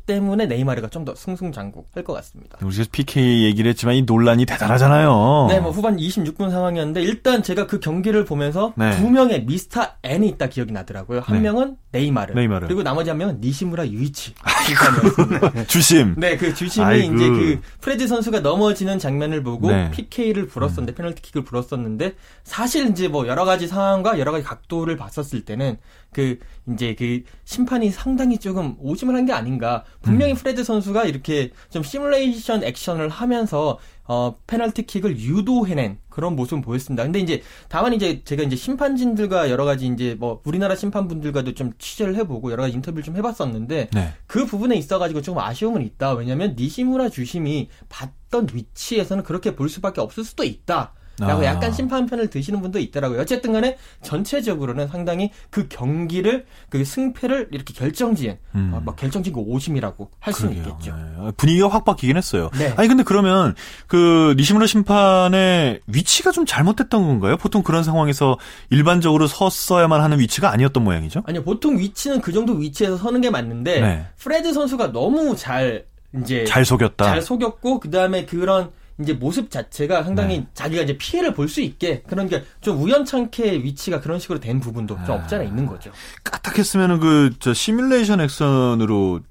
때문에 0.06 0.46
네이마르가 0.46 0.90
좀 0.90 1.00
더 1.06 1.16
승승장구할 1.16 2.04
것 2.04 2.12
같습니다. 2.14 2.58
우리가 2.62 2.84
PK 2.92 3.46
얘기를 3.46 3.70
했지만 3.70 3.96
이 3.96 4.02
논란이 4.02 4.46
대단하잖아요. 4.46 5.48
네, 5.50 5.60
뭐 5.62 5.72
후반 5.72 5.96
26분 5.96 6.52
상황이었는데 6.52 7.02
일단 7.02 7.42
제가 7.42 7.68
그 7.68 7.80
경기를 7.80 8.26
보면서 8.26 8.74
네. 8.76 8.98
두 8.98 9.10
명의 9.10 9.46
미스터 9.46 9.88
N이 10.04 10.28
있다 10.28 10.48
기억이 10.50 10.74
나더라고요. 10.74 11.22
한 11.22 11.38
네. 11.38 11.44
명은 11.44 11.78
네이마르, 11.94 12.34
네이마르. 12.34 12.68
그리고 12.68 12.84
나머지 12.84 13.10
한 13.10 13.18
명은 13.18 13.40
니시무라 13.42 13.88
유이치 13.88 14.34
심판이었습니다. 14.68 15.64
주심. 15.72 16.16
네, 16.18 16.36
그 16.38 16.54
주심이 16.54 16.86
아이고. 16.86 17.16
이제 17.16 17.30
그 17.30 17.62
프레드 17.82 18.06
선수가 18.08 18.42
넘어지는 18.42 19.00
장면을 19.00 19.42
보고 19.42 19.72
네. 19.72 19.86
음. 19.86 19.92
PK를 19.92 20.48
불었었는데 20.48 20.94
페널티킥을 20.96 21.44
불었었는데 21.46 22.16
사실 22.44 22.90
이제 22.90 23.08
뭐 23.08 23.26
여러 23.28 23.46
가지 23.46 23.68
상황과 23.68 24.20
여러 24.20 24.32
가지 24.34 24.44
각도를 24.44 24.98
봤었을 24.98 25.46
때는 25.46 25.78
그 26.12 26.40
이제 26.74 26.96
그 26.96 27.22
심판이 27.46 27.92
상당히 27.92 28.38
조금 28.38 28.76
오심을 28.80 29.16
한 29.16 29.26
게 29.26 29.34
아닌가. 29.34 29.84
음. 29.86 30.02
분명히 30.02 30.34
프레드 30.34 30.64
선수가 30.64 31.04
이렇게 31.06 31.52
좀 31.70 31.84
시뮬레이션 31.84 32.64
액션을 32.64 33.10
하면서 33.10 33.78
어 34.06 34.38
페널티킥을 34.48 35.20
유도해낸 35.20 36.00
그런 36.10 36.36
모습을 36.36 36.64
보였습니다. 36.64 37.04
근데 37.04 37.20
이제 37.20 37.44
다만 37.68 37.94
이제 37.94 38.24
제가 38.24 38.42
이제 38.42 38.56
심판진들과 38.56 39.52
여러 39.52 39.66
가지 39.66 39.86
이제 39.86 40.16
뭐 40.20 40.42
우리나라 40.46 40.76
심판분들과도 40.76 41.54
좀 41.54 41.74
취재를 41.78 42.16
해보고 42.16 42.52
여러 42.52 42.64
가지 42.64 42.74
인터뷰를 42.76 43.04
좀 43.04 43.16
해봤었는데 43.18 43.90
네. 43.94 44.14
그 44.26 44.46
부분에 44.46 44.76
있어가지고 44.78 45.22
조금 45.22 45.42
아쉬움은 45.44 45.84
있다. 45.84 46.14
왜냐면 46.14 46.56
니시무라 46.58 47.10
주심이 47.10 47.70
봤던 47.90 48.48
위치에서는 48.54 49.24
그렇게 49.24 49.56
볼 49.56 49.70
수밖에 49.70 50.02
없을 50.02 50.24
수도 50.24 50.44
있다. 50.44 50.94
라고 51.20 51.42
아. 51.42 51.46
약간 51.46 51.72
심판 51.72 52.06
편을 52.06 52.30
드시는 52.30 52.62
분도 52.62 52.80
있더라고요. 52.80 53.20
어쨌든 53.20 53.54
간에 53.54 53.78
전체적으로는 54.02 54.88
상당히 54.88 55.32
그 55.50 55.68
경기를, 55.68 56.46
그 56.70 56.84
승패를 56.84 57.50
이렇게 57.52 57.74
결정지은, 57.74 58.38
음. 58.56 58.72
어, 58.74 58.82
뭐 58.84 58.96
결정지고 58.96 59.44
오심이라고 59.50 60.12
할 60.20 60.34
수는. 60.34 60.58
있겠죠. 60.58 60.96
네. 60.96 61.32
분위기가 61.38 61.68
확 61.68 61.86
바뀌긴 61.86 62.18
했어요. 62.18 62.50
네. 62.58 62.74
아니 62.78 62.88
근데 62.88 63.04
그러면 63.04 63.56
그 63.88 64.36
니시무라 64.38 64.68
심판의 64.68 65.82
위치가 65.88 66.32
좀 66.32 66.46
잘못됐던 66.46 67.02
건가요? 67.02 67.38
보통 67.38 67.64
그런 67.64 67.84
상황에서 67.84 68.38
일반적으로 68.70 69.28
섰어야만 69.28 70.02
하는 70.02 70.20
위치가 70.20 70.52
아니었던 70.52 70.84
모양이죠? 70.84 71.24
아니요, 71.26 71.44
보통 71.44 71.78
위치는 71.78 72.22
그 72.22 72.32
정도 72.32 72.54
위치에서 72.54 72.98
서는 72.98 73.22
게 73.22 73.30
맞는데, 73.30 73.82
네. 73.82 74.06
프레드 74.18 74.54
선수가 74.54 74.92
너무 74.92 75.36
잘, 75.36 75.86
이제, 76.16 76.44
잘 76.46 76.66
속였다. 76.66 77.06
잘 77.06 77.22
속였고 77.22 77.80
그 77.80 77.90
다음에 77.92 78.26
그런 78.26 78.72
이제 79.02 79.14
모습 79.14 79.50
자체가 79.50 80.04
상당히 80.04 80.40
네. 80.40 80.48
자기가 80.54 80.82
이제 80.84 80.98
피해를 80.98 81.34
볼 81.34 81.48
수 81.48 81.62
있게 81.62 82.02
그런 82.08 82.28
게 82.28 82.44
좀 82.62 82.82
우연찮게 82.82 83.64
위치가 83.64 84.00
그런 84.02 84.20
식으로 84.20 84.40
된 84.40 84.60
부분도 84.60 84.96
좀 85.06 85.16
없지 85.16 85.36
않아 85.36 85.44
있는 85.46 85.66
거죠. 85.66 85.92
까딱했으면은 86.24 87.00
그 87.00 87.32
저 87.40 87.54
시뮬레이션 87.54 88.20
액션으로 88.22 89.22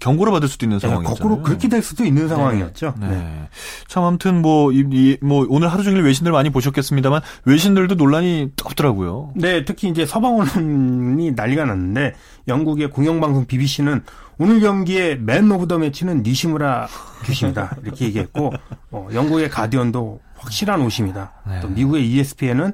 경고를 0.00 0.32
받을 0.32 0.48
수도 0.48 0.66
있는 0.66 0.78
네, 0.78 0.86
상황이잖아요. 0.86 1.14
거꾸로 1.16 1.42
그렇게 1.42 1.68
될 1.68 1.82
수도 1.82 2.04
있는 2.04 2.28
상황이었죠. 2.28 2.94
네. 3.00 3.08
네. 3.08 3.48
참 3.88 4.04
아무튼 4.04 4.42
뭐, 4.42 4.72
이, 4.72 4.84
이- 4.90 5.16
뭐 5.22 5.46
오늘 5.48 5.68
하루 5.68 5.82
종일 5.82 6.02
외신들 6.02 6.32
많이 6.32 6.50
보셨겠습니다만 6.50 7.20
외신들도 7.44 7.94
논란이 7.94 8.52
뜨겁더라고요. 8.56 9.32
네, 9.36 9.64
특히 9.64 9.88
이제 9.88 10.04
서방 10.06 10.36
언론이 10.38 11.32
난리가 11.32 11.64
났는데 11.64 12.14
영국의 12.48 12.90
공영방송 12.90 13.46
BBC는 13.46 14.02
오늘 14.38 14.60
경기의 14.60 15.18
man 15.18 15.50
of 15.50 15.66
the 15.66 15.78
match는 15.78 16.22
니시무라 16.22 16.88
주심입니다. 17.24 17.74
이렇게 17.82 18.04
얘기했고 18.06 18.52
어, 18.90 19.08
영국의 19.14 19.48
가디언도 19.48 20.20
확실한 20.36 20.82
오심이다. 20.82 21.32
네. 21.48 21.60
또 21.60 21.68
미국의 21.68 22.06
ESPN은 22.10 22.72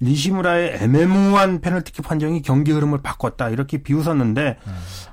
니시무라의 0.00 0.78
애매모호한 0.80 1.60
페널티킥 1.60 2.04
판정이 2.04 2.42
경기 2.42 2.70
흐름을 2.72 3.02
바꿨다 3.02 3.50
이렇게 3.50 3.78
비웃었는데 3.78 4.58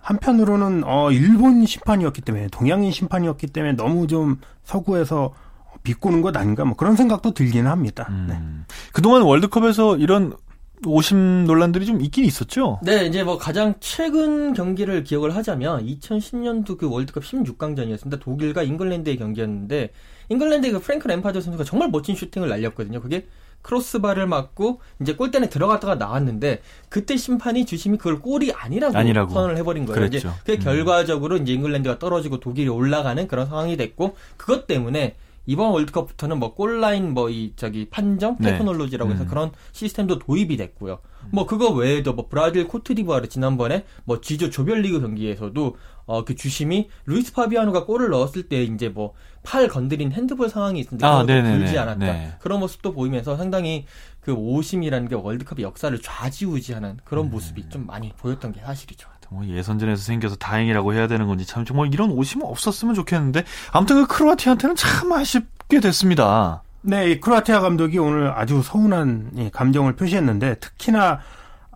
한편으로는 0.02 0.84
어 0.86 1.12
일본 1.12 1.66
심판이었기 1.66 2.22
때문에 2.22 2.48
동양인 2.50 2.92
심판이었기 2.92 3.48
때문에 3.48 3.74
너무 3.74 4.08
좀 4.08 4.40
서구에서 4.64 5.34
비꼬는 5.84 6.22
것 6.22 6.36
아닌가 6.36 6.66
뭐 6.66 6.76
그런 6.76 6.96
생각도 6.96 7.34
들기는 7.34 7.70
합니다. 7.70 8.08
네. 8.28 8.34
음. 8.34 8.66
그동안 8.92 9.22
월드컵에서 9.22 9.98
이런 9.98 10.34
오심 10.86 11.46
논란들이 11.46 11.86
좀 11.86 12.02
있긴 12.02 12.26
있었죠. 12.26 12.80
네, 12.84 13.06
이제 13.06 13.24
뭐 13.24 13.38
가장 13.38 13.76
최근 13.80 14.54
경기를 14.54 15.04
기억을 15.04 15.36
하자면 15.36 15.86
2010년도 15.86 16.78
그 16.78 16.90
월드컵 16.90 17.24
16강전이었습니다. 17.24 18.20
독일과 18.20 18.64
잉글랜드의 18.64 19.18
경기였는데 19.18 19.92
잉글랜드의 20.30 20.74
그 20.74 20.80
프랭크 20.80 21.08
램파드 21.08 21.40
선수가 21.42 21.64
정말 21.64 21.90
멋진 21.90 22.16
슈팅을 22.16 22.50
날렸거든요. 22.50 23.02
그게 23.02 23.26
크로스바를 23.66 24.28
맞고 24.28 24.80
이제 25.02 25.16
골대에 25.16 25.50
들어갔다가 25.50 25.96
나왔는데 25.96 26.62
그때 26.88 27.18
심판이 27.18 27.66
주심이 27.66 27.98
그걸 27.98 28.20
골이 28.20 28.52
아니라고, 28.54 28.96
아니라고. 28.96 29.34
선언을 29.34 29.58
해버린 29.58 29.86
거예요. 29.86 30.08
그랬죠. 30.08 30.18
이제 30.18 30.30
그 30.46 30.52
음. 30.54 30.60
결과적으로 30.60 31.38
이제 31.38 31.54
잉글랜드가 31.54 31.98
떨어지고 31.98 32.40
독일이 32.40 32.70
올라가는 32.70 33.28
그런 33.28 33.48
상황이 33.48 33.76
됐고 33.76 34.16
그것 34.38 34.68
때문에 34.68 35.16
이번 35.46 35.72
월드컵부터는 35.72 36.40
뭐 36.40 36.54
골라인 36.54 37.14
뭐 37.14 37.30
이 37.30 37.54
저기 37.56 37.90
판정 37.90 38.38
네. 38.40 38.52
테크놀로지라고 38.52 39.12
해서 39.12 39.24
음. 39.24 39.28
그런 39.28 39.52
시스템도 39.72 40.20
도입이 40.20 40.58
됐고요. 40.58 41.00
뭐 41.32 41.46
그거 41.46 41.72
외에도 41.72 42.14
뭐 42.14 42.28
브라질 42.30 42.68
코트디부아르 42.68 43.28
지난번에 43.30 43.86
뭐 44.06 44.22
지조 44.22 44.50
조별리그 44.52 45.02
경기에서도 45.02 45.76
어 46.08 46.24
그 46.24 46.36
주심이 46.36 46.88
루이스 47.08 47.34
파비아노가 47.34 47.86
골을 47.86 48.10
넣었을 48.10 48.44
때 48.48 48.64
이제 48.64 48.90
뭐 48.90 49.14
팔 49.48 49.68
건드린 49.68 50.12
핸드볼 50.12 50.50
상황이 50.50 50.80
있었는데 50.80 51.06
아, 51.06 51.22
그것도 51.22 51.28
네네네. 51.28 51.58
불지 51.60 51.78
않았다. 51.78 52.00
네. 52.00 52.34
그런 52.40 52.60
모습도 52.60 52.94
보이면서 52.94 53.38
상당히 53.38 53.86
그 54.20 54.34
오심이라는 54.34 55.08
게 55.08 55.14
월드컵의 55.14 55.64
역사를 55.64 55.96
좌지우지하는 56.02 56.90
음. 56.90 56.98
그런 57.06 57.30
모습이 57.30 57.70
좀 57.70 57.86
많이 57.86 58.12
보였던 58.18 58.54
게 58.54 58.62
사실이죠. 58.62 59.08
뭐 59.36 59.46
예선전에서 59.46 60.02
생겨서 60.02 60.36
다행이라고 60.38 60.94
해야 60.94 61.08
되는 61.08 61.28
건지 61.28 61.46
참 61.46 61.66
정말 61.66 61.94
이런 61.94 62.10
오심 62.12 62.42
없었으면 62.44 62.96
좋겠는데 62.96 63.44
아무튼 63.72 63.98
그 63.98 64.08
크로아티아한테는 64.16 64.76
참 64.78 65.12
아쉽게 65.12 65.82
됐습니다. 65.82 66.64
네, 66.82 67.12
이 67.12 67.20
크로아티아 67.20 67.60
감독이 67.60 67.98
오늘 67.98 68.32
아주 68.32 68.62
서운한 68.64 69.32
이 69.36 69.50
감정을 69.52 69.96
표시했는데 69.96 70.56
특히나 70.56 71.20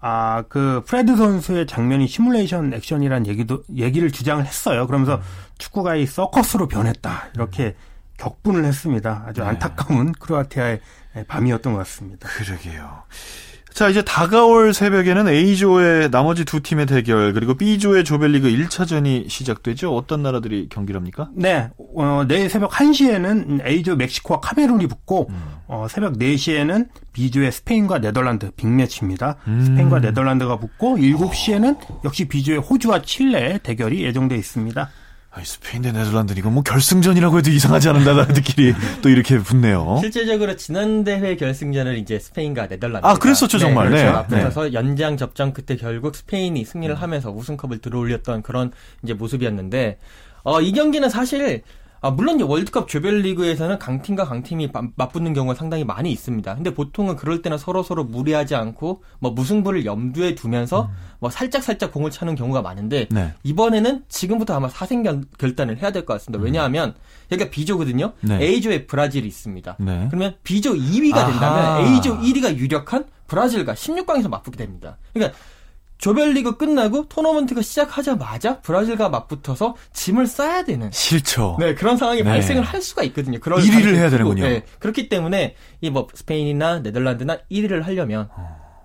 아, 0.01 0.43
그 0.47 0.83
프레드 0.87 1.17
선수의 1.17 1.67
장면이 1.67 2.07
시뮬레이션 2.07 2.73
액션이란 2.73 3.27
얘기도 3.27 3.63
얘기를 3.75 4.09
주장을 4.11 4.45
했어요. 4.45 4.87
그러면서 4.87 5.19
축구가 5.57 5.95
이 5.95 6.05
서커스로 6.05 6.69
변했다. 6.69 7.29
이렇게 7.35 7.75
격분을 8.17 8.63
했습니다. 8.63 9.25
아주 9.27 9.41
네. 9.41 9.47
안타까운 9.47 10.13
크로아티아의 10.13 10.79
밤이었던 11.27 11.73
것 11.73 11.79
같습니다. 11.79 12.29
그러게요. 12.29 13.03
자, 13.79 13.87
이제 13.87 14.01
다가올 14.01 14.73
새벽에는 14.73 15.29
A조의 15.29 16.11
나머지 16.11 16.43
두 16.43 16.61
팀의 16.61 16.85
대결, 16.85 17.31
그리고 17.31 17.53
B조의 17.53 18.03
조별리그 18.03 18.49
1차전이 18.49 19.29
시작되죠. 19.29 19.95
어떤 19.95 20.21
나라들이 20.21 20.67
경기를 20.67 20.99
합니까? 20.99 21.29
네, 21.33 21.69
어, 21.95 22.25
내일 22.27 22.49
새벽 22.49 22.71
1시에는 22.71 23.65
A조 23.65 23.95
멕시코와 23.95 24.41
카메룬이 24.41 24.87
붙고, 24.87 25.31
어, 25.67 25.87
새벽 25.89 26.17
4시에는 26.17 26.89
B조의 27.13 27.53
스페인과 27.53 27.99
네덜란드 28.01 28.51
빅매치입니다. 28.51 29.37
음. 29.47 29.61
스페인과 29.61 29.99
네덜란드가 29.99 30.57
붙고, 30.57 30.97
7시에는 30.97 31.77
역시 32.03 32.27
B조의 32.27 32.59
호주와 32.59 33.03
칠레 33.03 33.59
대결이 33.63 34.03
예정돼 34.03 34.35
있습니다. 34.35 34.89
아이, 35.39 35.45
스페인 35.45 35.81
대 35.81 35.91
네덜란드 35.93 36.33
이거 36.37 36.49
뭐 36.49 36.63
결승전이라고 36.63 37.37
해도 37.37 37.49
이상하지 37.49 37.89
않은 37.89 38.03
나라들끼리 38.03 38.75
또 39.01 39.07
이렇게 39.07 39.39
붙네요. 39.39 39.97
실제적으로 40.01 40.57
지난 40.57 41.05
대회 41.05 41.37
결승전을 41.37 41.97
이제 41.97 42.19
스페인과 42.19 42.67
네덜란드 42.67 43.07
아, 43.07 43.13
그랬었죠, 43.15 43.57
정말. 43.57 43.89
네. 43.89 44.03
앞서서 44.03 44.73
연장 44.73 45.15
접전 45.15 45.53
끝에 45.53 45.77
결국 45.77 46.15
스페인이 46.15 46.65
승리를 46.65 46.93
하면서 46.93 47.31
우승컵을 47.31 47.77
들어올렸던 47.79 48.41
그런 48.41 48.71
이제 49.01 49.13
모습이었는데 49.13 49.97
어, 50.43 50.59
이 50.59 50.73
경기는 50.73 51.09
사실 51.09 51.63
아, 52.01 52.09
물론 52.11 52.39
월드컵 52.41 52.87
조별리그에서는 52.87 53.77
강팀과 53.79 54.25
강팀이 54.25 54.69
마- 54.71 54.83
맞붙는 54.95 55.33
경우가 55.33 55.55
상당히 55.55 55.83
많이 55.83 56.11
있습니다. 56.11 56.55
근데 56.55 56.73
보통은 56.73 57.15
그럴 57.17 57.41
때는 57.41 57.57
서로 57.57 57.83
서로 57.83 58.03
무리하지 58.05 58.55
않고 58.55 59.03
뭐 59.19 59.31
무승부를 59.31 59.85
염두에 59.85 60.35
두면서 60.35 60.89
뭐 61.19 61.29
살짝 61.29 61.61
살짝 61.63 61.91
공을 61.91 62.11
차는 62.11 62.35
경우가 62.35 62.61
많은데 62.61 63.07
네. 63.11 63.33
이번에는 63.43 64.03
지금부터 64.07 64.53
아마 64.55 64.69
사생 64.69 65.03
결- 65.03 65.23
결단을 65.37 65.77
해야 65.81 65.91
될 65.91 66.05
것 66.05 66.13
같습니다. 66.13 66.41
왜냐하면 66.43 66.93
여기가 67.31 67.49
B조거든요. 67.49 68.13
네. 68.21 68.39
A조에 68.41 68.85
브라질이 68.87 69.27
있습니다. 69.27 69.75
네. 69.79 70.07
그러면 70.09 70.35
B조 70.43 70.73
2위가 70.73 71.27
된다면 71.27 71.41
아하. 71.65 71.79
A조 71.81 72.17
1위가 72.19 72.55
유력한 72.55 73.05
브라질과 73.27 73.73
16강에서 73.73 74.29
맞붙게 74.29 74.57
됩니다. 74.57 74.97
그러니까 75.13 75.37
조별리그 75.99 76.57
끝나고 76.57 77.07
토너먼트가 77.09 77.61
시작하자마자 77.61 78.61
브라질과 78.61 79.09
맞붙어서 79.09 79.75
짐을 79.93 80.27
싸야 80.27 80.63
되는 80.63 80.89
싫죠. 80.91 81.57
네, 81.59 81.75
그런 81.75 81.97
상황이 81.97 82.23
네. 82.23 82.29
발생을 82.29 82.63
할 82.63 82.81
수가 82.81 83.03
있거든요. 83.03 83.39
그럴 83.39 83.59
1위를 83.59 83.69
가능성이 83.71 83.97
해야 83.97 84.09
되는군요. 84.09 84.43
네, 84.43 84.63
그렇기 84.79 85.09
때문에 85.09 85.55
이 85.81 85.89
뭐 85.89 86.07
스페인이나 86.13 86.79
네덜란드나 86.79 87.39
1위를 87.51 87.81
하려면 87.83 88.29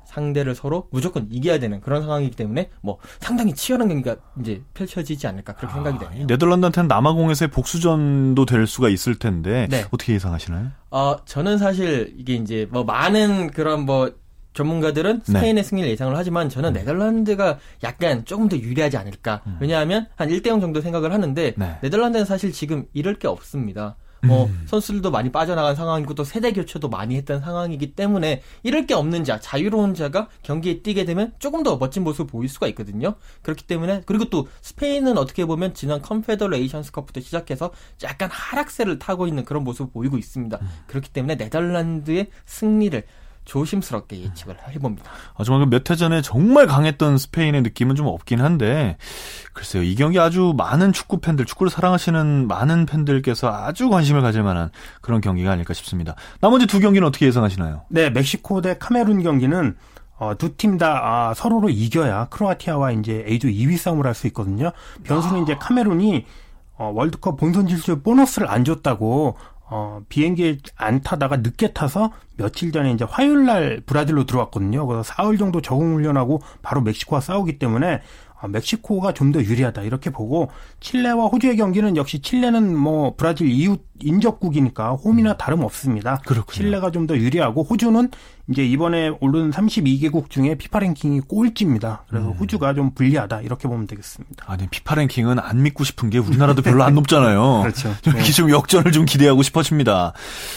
상대를 0.07 0.55
서로 0.55 0.89
무조건 0.91 1.27
이겨야 1.31 1.59
되는 1.59 1.81
그런 1.81 2.03
상황이기 2.03 2.37
때문에 2.37 2.71
뭐 2.83 2.99
상당히 3.21 3.53
치열한 3.53 3.89
경기가 3.89 4.17
이제 4.41 4.63
펼쳐지지 4.75 5.27
않을까 5.27 5.55
그렇게 5.55 5.75
생각이 5.75 5.97
이 5.97 5.99
되네요. 6.09 6.27
네덜란드한테는 6.27 6.89
남아공에서의 6.89 7.51
복수전도 7.51 8.47
될 8.47 8.67
수가 8.67 8.89
있을 8.89 9.17
텐데 9.17 9.67
네. 9.71 9.85
어떻게 9.91 10.15
예상하시나요? 10.15 10.69
어, 10.91 11.17
저는 11.25 11.59
사실 11.59 12.15
이게 12.17 12.35
이제 12.35 12.67
뭐 12.71 12.85
많은 12.85 13.51
그런 13.51 13.85
뭐 13.85 14.13
전문가들은 14.55 15.19
네. 15.19 15.25
스페인의 15.25 15.65
승리를 15.65 15.91
예상을 15.91 16.17
하지만 16.17 16.49
저는 16.49 16.73
네덜란드가 16.73 17.59
약간 17.83 18.25
조금 18.25 18.49
더 18.49 18.57
유리하지 18.57 18.97
않을까. 18.97 19.43
왜냐하면 19.61 20.07
한 20.17 20.29
1대0 20.29 20.61
정도 20.61 20.81
생각을 20.81 21.13
하는데 21.13 21.49
음. 21.49 21.55
네. 21.57 21.79
네덜란드는 21.83 22.25
사실 22.25 22.53
지금 22.53 22.87
잃을 22.93 23.19
게 23.19 23.29
없습니다. 23.29 23.97
뭐 24.27 24.47
음. 24.47 24.65
선수들도 24.67 25.11
많이 25.11 25.31
빠져나간 25.31 25.75
상황이고 25.75 26.15
또 26.15 26.25
세대 26.25 26.53
교체도 26.53 26.89
많이 26.89 27.17
했던 27.17 27.41
상황이기 27.41 27.95
때문에 27.95 28.43
잃을 28.63 28.87
게 28.87 28.95
없는 28.95 29.25
자, 29.25 29.39
자유로운 29.39 29.95
자가 29.95 30.29
경기에 30.43 30.83
뛰게 30.83 31.05
되면 31.05 31.33
조금 31.39 31.63
더 31.63 31.77
멋진 31.77 32.05
모습을 32.05 32.27
보일 32.27 32.49
수가 32.49 32.67
있거든요. 32.69 33.15
그렇기 33.43 33.67
때문에 33.67 34.03
그리고 34.07 34.27
또 34.27 34.49
스페인은 34.63 35.19
어떻게 35.19 35.45
보면 35.45 35.75
지난 35.75 36.03
컨페더레이션스컵부터 36.03 37.21
시작해서 37.21 37.71
약간 38.03 38.29
하락세를 38.33 38.99
타고 38.99 39.27
있는 39.27 39.45
그런 39.45 39.65
모습을 39.65 39.93
보이고 39.93 40.19
있습니다. 40.19 40.59
음. 40.61 40.69
그렇기 40.87 41.11
때문에 41.11 41.37
네덜란드의 41.37 42.29
승리를 42.47 43.03
조심스럽게 43.45 44.21
예측을 44.21 44.57
해봅니다. 44.71 45.11
하지만 45.35 45.61
그몇해 45.61 45.97
전에 45.97 46.23
정말 46.23 46.67
강했던 46.67 47.19
스페인의 47.19 47.63
느낌은 47.63 47.95
좀 47.95 48.07
없긴 48.07 48.41
한데 48.41 48.97
글쎄요 49.53 49.83
이 49.83 49.95
경기 49.95 50.19
아주 50.19 50.55
많은 50.57 50.93
축구 50.93 51.19
팬들 51.19 51.45
축구를 51.45 51.71
사랑하시는 51.71 52.49
많은 52.49 52.87
팬들께서 52.87 53.53
아주 53.53 53.89
관심을 53.91 54.23
가질 54.23 54.43
만한 54.43 54.71
그런 55.01 55.21
경기가 55.21 55.51
아닐까 55.53 55.75
싶습니다. 55.75 56.15
나머지 56.41 56.67
두 56.67 56.81
경기는 56.81 57.07
어떻게 57.07 57.27
예상하시나요? 57.27 57.83
네, 57.89 58.11
멕시코 58.11 58.61
대 58.61 58.77
카메룬 58.79 59.23
경기는 59.23 59.77
어, 60.17 60.35
두 60.39 60.57
팀다 60.57 61.01
아, 61.03 61.35
서로를 61.35 61.71
이겨야 61.71 62.27
크로아티아와 62.31 62.93
이제 62.93 63.25
A조 63.29 63.49
2위 63.49 63.77
싸움을 63.77 64.07
할 64.07 64.15
수 64.15 64.27
있거든요. 64.29 64.71
변수는 65.03 65.43
이제 65.43 65.57
카메룬이 65.57 66.25
어, 66.77 66.91
월드컵 66.95 67.37
본선 67.37 67.67
진출 67.67 68.01
보너스를 68.03 68.49
안 68.49 68.65
줬다고 68.65 69.37
어, 69.77 70.01
비행기에 70.09 70.59
안 70.77 71.03
타다가 71.03 71.39
늦게 71.39 71.73
타서 71.73 72.13
며칠 72.37 72.71
전에 72.71 72.93
이제 72.93 73.05
화요일 73.05 73.45
날 73.45 73.83
브라질로 73.85 74.25
들어왔거든요. 74.25 74.87
그래서 74.87 75.03
사흘 75.03 75.37
정도 75.37 75.61
적응 75.61 75.97
훈련하고 75.97 76.41
바로 76.63 76.81
멕시코와 76.81 77.21
싸우기 77.21 77.59
때문에 77.59 78.01
어, 78.41 78.47
멕시코가 78.47 79.15
좀 79.15 79.33
더 79.33 79.43
유리하다 79.43 79.83
이렇게 79.83 80.11
보고 80.11 80.49
칠레와 80.79 81.27
호주의 81.27 81.57
경기는 81.57 81.97
역시 81.97 82.21
칠레는 82.23 82.77
뭐 82.77 83.15
브라질 83.17 83.49
이웃 83.51 83.85
인접국이니까 84.01 84.93
홈이나 84.93 85.37
다름 85.37 85.65
없습니다. 85.65 86.21
그렇군요. 86.25 86.55
칠레가 86.55 86.93
좀 86.93 87.09
더 87.09 87.17
유리하고 87.17 87.65
호주는 87.65 88.11
이제 88.51 88.63
이번에 88.65 89.11
오른 89.21 89.51
32개국 89.51 90.29
중에 90.29 90.55
피파 90.57 90.79
랭킹이 90.81 91.21
꼴찌입니다. 91.21 92.05
그래서 92.09 92.29
호주가 92.33 92.75
좀 92.75 92.93
불리하다 92.93 93.41
이렇게 93.41 93.69
보면 93.69 93.87
되겠습니다. 93.87 94.45
아니 94.47 94.67
피파 94.69 94.97
랭킹은 94.97 95.39
안 95.39 95.63
믿고 95.63 95.83
싶은 95.85 96.11
게 96.11 96.19
우리나라도 96.19 96.61
별로 96.61 96.85
안 96.85 96.95
높잖아요. 96.95 97.61
그렇죠. 97.65 97.95
좀 98.03 98.15
이렇게 98.17 98.33
좀 98.33 98.51
역전을 98.51 98.93
좀 98.93 99.07
기대하고 99.07 99.43
싶어집니다. 99.43 100.13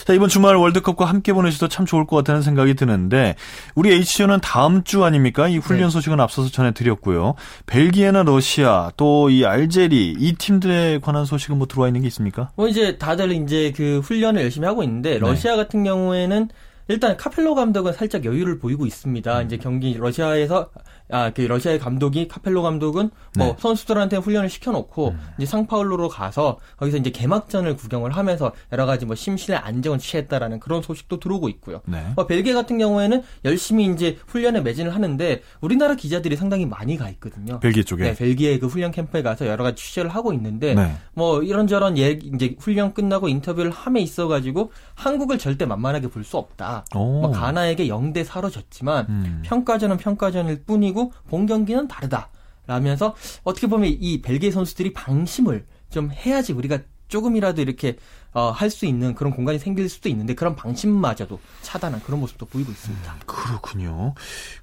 자 0.06 0.14
이번 0.14 0.28
주말 0.28 0.56
월드컵과 0.58 1.06
함께 1.06 1.32
보내셔도 1.32 1.70
참 1.70 1.86
좋을 1.86 2.06
것 2.06 2.18
같다는 2.18 2.42
생각이 2.42 2.74
드는데 2.76 3.36
우리 3.76 3.94
H조는 3.94 4.42
다음 4.42 4.84
주 4.84 5.06
아닙니까? 5.06 5.48
이 5.48 5.58
훈련 5.58 5.90
소식은 5.90 6.20
앞서서 6.20 6.50
전해드렸고요. 6.50 7.36
벨기에나 7.68 8.24
러시아 8.24 8.92
또 8.98 9.28
이 9.30 9.44
알제리 9.46 10.16
이 10.20 10.34
팀들에 10.36 11.00
관한 11.02 11.26
소식은 11.26 11.58
뭐 11.58 11.68
들어와 11.68 11.88
있는 11.88 12.02
게 12.02 12.08
있습니까? 12.08 12.50
뭐 12.56 12.68
이제 12.68 12.98
다들 12.98 13.32
이제 13.32 13.74
그 13.76 14.00
훈련을 14.04 14.42
열심히 14.42 14.66
하고 14.68 14.84
있는데 14.84 15.18
러시아 15.20 15.56
같은 15.56 15.84
경우에는 15.84 16.50
일단 16.90 17.18
카펠로 17.18 17.56
감독은 17.56 17.94
살짝 17.94 18.24
여유를 18.26 18.60
보이고 18.60 18.86
있습니다. 18.86 19.42
이제 19.44 19.58
경기 19.58 19.94
러시아에서 19.98 20.72
아, 21.10 21.32
그 21.32 21.42
러시아의 21.42 21.80
감독이 21.80 22.28
카펠로 22.28 22.62
감독은 22.62 23.10
뭐 23.38 23.48
네. 23.48 23.56
선수들한테 23.60 24.18
훈련을 24.18 24.50
시켜놓고 24.50 25.10
음. 25.10 25.20
이제 25.38 25.46
상파울루로 25.46 26.10
가서 26.10 26.60
거기서 26.78 26.98
이제 26.98 27.10
개막전을 27.10 27.76
구경을 27.76 28.12
하면서 28.12 28.52
여러 28.72 28.86
가지 28.86 29.06
뭐 29.06 29.16
심신의 29.16 29.60
안정을 29.60 30.00
취했다라는 30.00 30.60
그런 30.60 30.82
소식도 30.82 31.20
들어오고 31.20 31.50
있고요. 31.50 31.82
네. 31.86 32.06
뭐 32.16 32.28
벨기에 32.28 32.54
같은 32.54 32.78
경우에는 32.78 33.24
열심히 33.46 33.86
이제 33.86 34.18
훈련에 34.28 34.62
매진을 34.62 34.94
하는데 34.94 35.42
우리나라 35.62 35.96
기자들이 35.96 36.36
상당히 36.36 36.66
많이 36.66 36.98
가 36.98 37.10
있거든요. 37.10 37.60
벨기에 37.60 37.84
쪽에. 37.84 38.04
네, 38.04 38.16
벨기에 38.16 38.60
그 38.60 38.68
훈련 38.68 38.92
캠프에 38.92 39.22
가서 39.24 39.48
여러 39.48 39.64
가지 39.64 39.82
취재를 39.84 40.10
하고 40.10 40.34
있는데 40.34 40.76
네. 40.76 40.96
뭐 41.14 41.42
이런저런 41.42 41.98
예 41.98 42.12
이제 42.12 42.56
훈련 42.60 42.94
끝나고 42.94 43.28
인터뷰를 43.28 43.72
함에 43.72 44.02
있어 44.02 44.28
가지고 44.28 44.72
한국을 44.96 45.38
절대 45.40 45.66
만만하게 45.66 46.10
볼 46.10 46.28
수 46.28 46.36
없다. 46.38 46.84
오. 46.94 47.22
뭐 47.22 47.32
가나에게 47.32 47.88
0대 47.88 48.26
4로 48.26 48.52
졌지만 48.52 49.06
음. 49.08 49.42
평가전은 49.46 49.96
평가전일 49.96 50.64
뿐이고 50.66 50.97
본 51.30 51.46
경기는 51.46 51.88
다르다. 51.88 52.30
라면서 52.68 53.16
어떻게 53.46 53.68
보면 53.68 53.90
이 54.00 54.22
벨기에 54.22 54.52
선수들이 54.52 54.92
방심을 54.94 55.66
좀 55.90 56.12
해야지 56.12 56.52
우리가 56.54 56.80
조금이라도 57.08 57.62
이렇게 57.62 57.96
어, 58.34 58.52
할 58.52 58.70
수 58.70 58.86
있는 58.86 59.16
그런 59.16 59.32
공간이 59.34 59.58
생길 59.58 59.88
수도 59.88 60.10
있는데 60.10 60.36
그런 60.36 60.54
방심마저도 60.58 61.40
차단한 61.62 62.02
그런 62.02 62.20
모습도 62.20 62.46
보이고 62.46 62.70
있습니다. 62.70 63.16
그렇군요. 63.26 64.14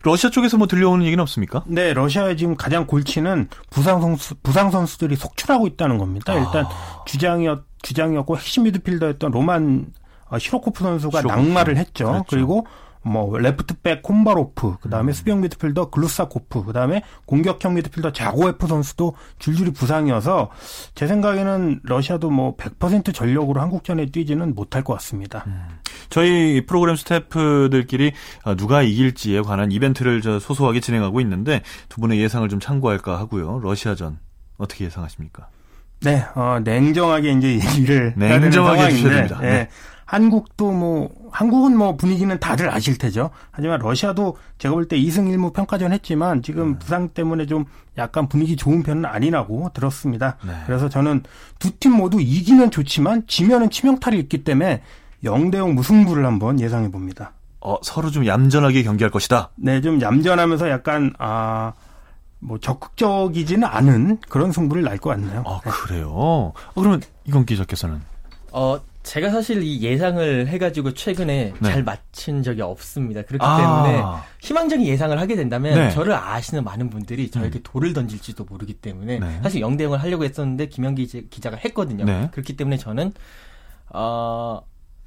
러시아 0.02 0.28
쪽에서 0.30 0.58
뭐 0.58 0.66
들려오는 0.66 1.06
얘기는 1.06 1.20
없습니까? 1.22 1.64
네, 1.66 1.94
러시아의 1.94 2.36
지금 2.36 2.54
가장 2.56 2.86
골치는 2.86 3.48
부상 3.70 4.02
선수 4.02 4.34
부상 4.42 4.70
선수들이 4.70 5.16
속출하고 5.16 5.66
있다는 5.68 5.96
겁니다. 5.96 6.34
일단 6.34 6.66
주장이었 7.06 7.64
주장이었고 7.82 8.36
핵심 8.36 8.64
미드필더였던 8.64 9.30
로만 9.30 9.86
어, 10.28 10.38
시로코프 10.38 10.84
선수가 10.84 11.20
시로코프. 11.20 11.40
낙마를 11.42 11.78
했죠. 11.78 12.04
그렇죠. 12.06 12.24
그리고 12.28 12.66
뭐 13.04 13.38
레프트백 13.38 14.02
콤바로프, 14.02 14.78
그다음에 14.80 15.12
수비형 15.12 15.40
미드필더 15.42 15.90
글루샤코프, 15.90 16.64
그다음에 16.64 17.02
공격형 17.26 17.74
미드필더 17.74 18.12
자고에프 18.12 18.66
선수도 18.66 19.14
줄줄이 19.38 19.72
부상이어서 19.72 20.50
제 20.94 21.06
생각에는 21.06 21.80
러시아도 21.82 22.30
뭐 22.30 22.56
100% 22.56 23.14
전력으로 23.14 23.60
한국전에 23.60 24.06
뛰지는 24.06 24.54
못할 24.54 24.82
것 24.82 24.94
같습니다. 24.94 25.44
저희 26.08 26.64
프로그램 26.66 26.96
스태프들끼리 26.96 28.12
어, 28.44 28.54
누가 28.56 28.82
이길지에 28.82 29.42
관한 29.42 29.70
이벤트를 29.72 30.22
저 30.22 30.38
소소하게 30.38 30.80
진행하고 30.80 31.20
있는데 31.20 31.62
두 31.88 32.00
분의 32.00 32.20
예상을 32.20 32.48
좀 32.48 32.60
참고할까 32.60 33.18
하고요. 33.18 33.60
러시아전 33.62 34.18
어떻게 34.56 34.84
예상하십니까? 34.86 35.48
네, 36.00 36.24
어, 36.34 36.58
냉정하게 36.62 37.32
이제 37.32 37.54
얘기를 37.54 38.14
해야 38.20 38.28
되는 38.28 38.40
냉정하게 38.42 38.90
상황인데. 38.90 39.34
예, 39.42 39.46
네. 39.46 39.68
한국도 40.06 40.70
뭐 40.72 41.10
한국은 41.32 41.76
뭐 41.76 41.96
분위기는 41.96 42.38
다들 42.38 42.70
아실 42.70 42.96
테죠. 42.98 43.30
하지만 43.50 43.80
러시아도 43.80 44.36
제가 44.58 44.74
볼 44.74 44.86
때 44.88 44.96
2승 44.98 45.34
1무 45.34 45.52
평가전 45.52 45.92
했지만 45.92 46.42
지금 46.42 46.72
네. 46.72 46.78
부상 46.78 47.08
때문에 47.08 47.46
좀 47.46 47.64
약간 47.98 48.28
분위기 48.28 48.56
좋은 48.56 48.82
편은 48.82 49.04
아니라고 49.06 49.70
들었습니다. 49.74 50.36
네. 50.46 50.52
그래서 50.66 50.88
저는 50.88 51.22
두 51.58 51.70
팀 51.80 51.92
모두 51.92 52.20
이기면 52.20 52.70
좋지만 52.70 53.24
지면은 53.26 53.70
치명타를 53.70 54.18
입기 54.18 54.44
때문에 54.44 54.82
0대 55.24 55.56
0 55.56 55.74
무승부를 55.74 56.24
한번 56.26 56.60
예상해 56.60 56.90
봅니다. 56.90 57.32
어, 57.60 57.76
서로 57.82 58.10
좀 58.10 58.26
얌전하게 58.26 58.82
경기할 58.82 59.10
것이다. 59.10 59.50
네, 59.56 59.80
좀 59.80 60.00
얌전하면서 60.00 60.68
약간 60.70 61.12
아. 61.18 61.72
뭐 62.46 62.58
적극적이지는 62.58 63.66
않은 63.66 64.18
그런 64.28 64.52
승부를 64.52 64.82
날 64.82 64.98
것 64.98 65.08
같네요. 65.10 65.44
아, 65.46 65.60
그래요? 65.64 66.10
어, 66.12 66.52
그러면 66.74 67.00
이건 67.24 67.46
기자께서는 67.46 68.02
어, 68.52 68.78
제가 69.04 69.30
사실 69.30 69.62
이 69.62 69.82
예상을 69.82 70.48
해가지고 70.48 70.94
최근에 70.94 71.52
네. 71.60 71.68
잘 71.70 71.84
맞춘 71.84 72.42
적이 72.42 72.62
없습니다. 72.62 73.22
그렇기 73.22 73.44
아. 73.46 73.56
때문에 73.84 74.02
희망적인 74.40 74.84
예상을 74.86 75.16
하게 75.20 75.36
된다면 75.36 75.74
네. 75.74 75.90
저를 75.90 76.14
아시는 76.14 76.64
많은 76.64 76.88
분들이 76.90 77.30
저에게 77.30 77.60
돌을 77.62 77.92
던질지도 77.92 78.44
모르기 78.44 78.72
때문에 78.74 79.18
네. 79.20 79.40
사실 79.42 79.60
0대 79.62 79.82
0을 79.82 79.98
하려고 79.98 80.24
했었는데 80.24 80.68
김영기 80.68 81.06
기- 81.06 81.28
기자가 81.28 81.56
했거든요. 81.58 82.04
네. 82.04 82.28
그렇기 82.32 82.56
때문에 82.56 82.78
저는 82.78 83.12
어 83.90 84.60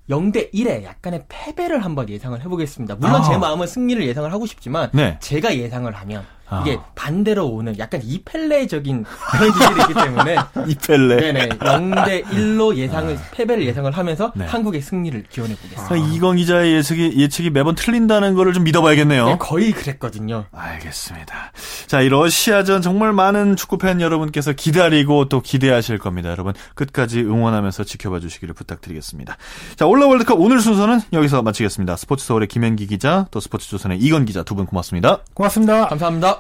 0대 0.10 0.54
1의 0.54 0.84
약간의 0.84 1.26
패배를 1.28 1.84
한번 1.84 2.08
예상을 2.08 2.40
해보겠습니다. 2.40 2.96
물론 2.96 3.16
아. 3.16 3.24
제 3.24 3.36
마음은 3.38 3.66
승리를 3.68 4.06
예상을 4.08 4.32
하고 4.32 4.46
싶지만 4.46 4.90
네. 4.94 5.18
제가 5.22 5.58
예상을 5.58 5.92
하면 5.92 6.24
아. 6.50 6.62
이게 6.66 6.80
반대로 6.96 7.48
오는 7.48 7.78
약간 7.78 8.02
이펠레적인 8.04 9.04
그런 9.04 9.52
기질이 9.52 9.82
있기 9.82 9.94
때문에 9.94 10.36
이펠레. 10.68 11.16
네네 11.18 11.50
0대 11.58 12.24
1로 12.26 12.76
예상을 12.76 13.18
패배를 13.32 13.66
예상을 13.66 13.90
하면서 13.92 14.32
네. 14.36 14.46
한국의 14.46 14.82
승리를 14.82 15.24
기원해 15.30 15.56
보겠습니다. 15.56 15.88
그러니까 15.88 16.14
이건 16.14 16.38
기자의 16.38 16.74
예측이, 16.76 17.14
예측이 17.18 17.50
매번 17.50 17.76
틀린다는 17.76 18.34
거를 18.36 18.54
좀 18.54 18.64
믿어봐야겠네요. 18.64 19.26
네, 19.26 19.38
거의 19.38 19.72
그랬거든요. 19.72 20.46
알겠습니다. 20.52 21.52
자, 21.88 22.02
이 22.02 22.10
러시아전 22.10 22.82
정말 22.82 23.14
많은 23.14 23.56
축구 23.56 23.78
팬 23.78 24.02
여러분께서 24.02 24.54
기다리고 24.54 25.30
또 25.30 25.42
기대하실 25.42 25.98
겁니다. 25.98 26.30
여러분 26.30 26.54
끝까지 26.76 27.22
응원하면서 27.22 27.84
지켜봐 27.84 28.20
주시기를 28.20 28.54
부탁드리겠습니다. 28.54 29.38
자, 29.76 29.86
올라 29.86 30.08
월드컵 30.08 30.40
오늘 30.40 30.60
순서는 30.62 31.02
여기서 31.14 31.42
마치겠습니다. 31.42 31.96
스포츠 31.96 32.26
서울의 32.26 32.48
김현기 32.48 32.88
기자, 32.88 33.28
또 33.32 33.40
스포츠 33.40 33.68
조선의 33.70 34.00
이건 34.00 34.26
기자 34.26 34.44
두 34.44 34.58
분 34.58 34.66
고맙습니다. 34.66 35.20
고맙습니다. 35.36 35.86
감사합니다. 35.88 36.37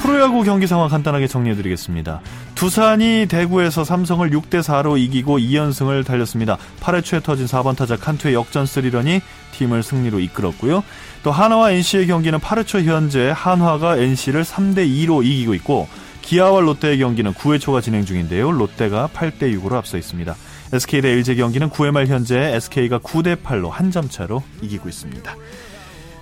프로야구 0.00 0.42
경기 0.42 0.66
상황 0.66 0.88
간단하게 0.88 1.26
정리해드리겠습니다. 1.26 2.20
두산이 2.54 3.26
대구에서 3.28 3.84
삼성을 3.84 4.28
6대4로 4.30 4.98
이기고 4.98 5.38
2연승을 5.38 6.04
달렸습니다. 6.06 6.56
8회 6.80 7.04
초에 7.04 7.20
터진 7.20 7.46
4번 7.46 7.76
타자 7.76 7.96
칸투의 7.96 8.34
역전 8.34 8.66
스리런이 8.66 9.20
팀을 9.52 9.82
승리로 9.82 10.18
이끌었고요. 10.20 10.82
또 11.22 11.30
한화와 11.30 11.72
NC의 11.72 12.06
경기는 12.06 12.38
8회 12.38 12.66
초 12.66 12.80
현재 12.80 13.32
한화가 13.34 13.98
NC를 13.98 14.44
3대2로 14.44 15.24
이기고 15.24 15.54
있고 15.54 15.88
기아와 16.22 16.60
롯데의 16.60 16.98
경기는 16.98 17.32
9회 17.32 17.60
초가 17.60 17.80
진행 17.80 18.04
중인데요. 18.04 18.50
롯데가 18.50 19.08
8대6으로 19.14 19.74
앞서 19.74 19.96
있습니다. 19.98 20.34
SK 20.72 21.00
대 21.00 21.10
LG 21.10 21.36
경기는 21.36 21.70
9회 21.70 21.90
말 21.90 22.06
현재 22.06 22.38
SK가 22.54 22.98
9대8로 22.98 23.70
한 23.70 23.90
점 23.90 24.08
차로 24.08 24.42
이기고 24.62 24.88
있습니다. 24.88 25.34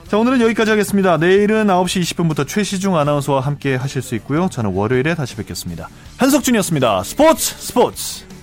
자, 0.08 0.18
오늘은 0.18 0.40
여기까지 0.40 0.70
하겠습니다. 0.70 1.16
내일은 1.16 1.66
9시 1.66 2.00
20분부터 2.02 2.46
최시중 2.46 2.96
아나운서와 2.96 3.40
함께 3.40 3.74
하실 3.74 4.02
수 4.02 4.14
있고요. 4.16 4.48
저는 4.48 4.70
월요일에 4.72 5.16
다시 5.16 5.34
뵙겠습니다. 5.34 5.88
한석준이었습니다. 6.18 7.02
스포츠 7.02 7.54
스포츠! 7.58 8.35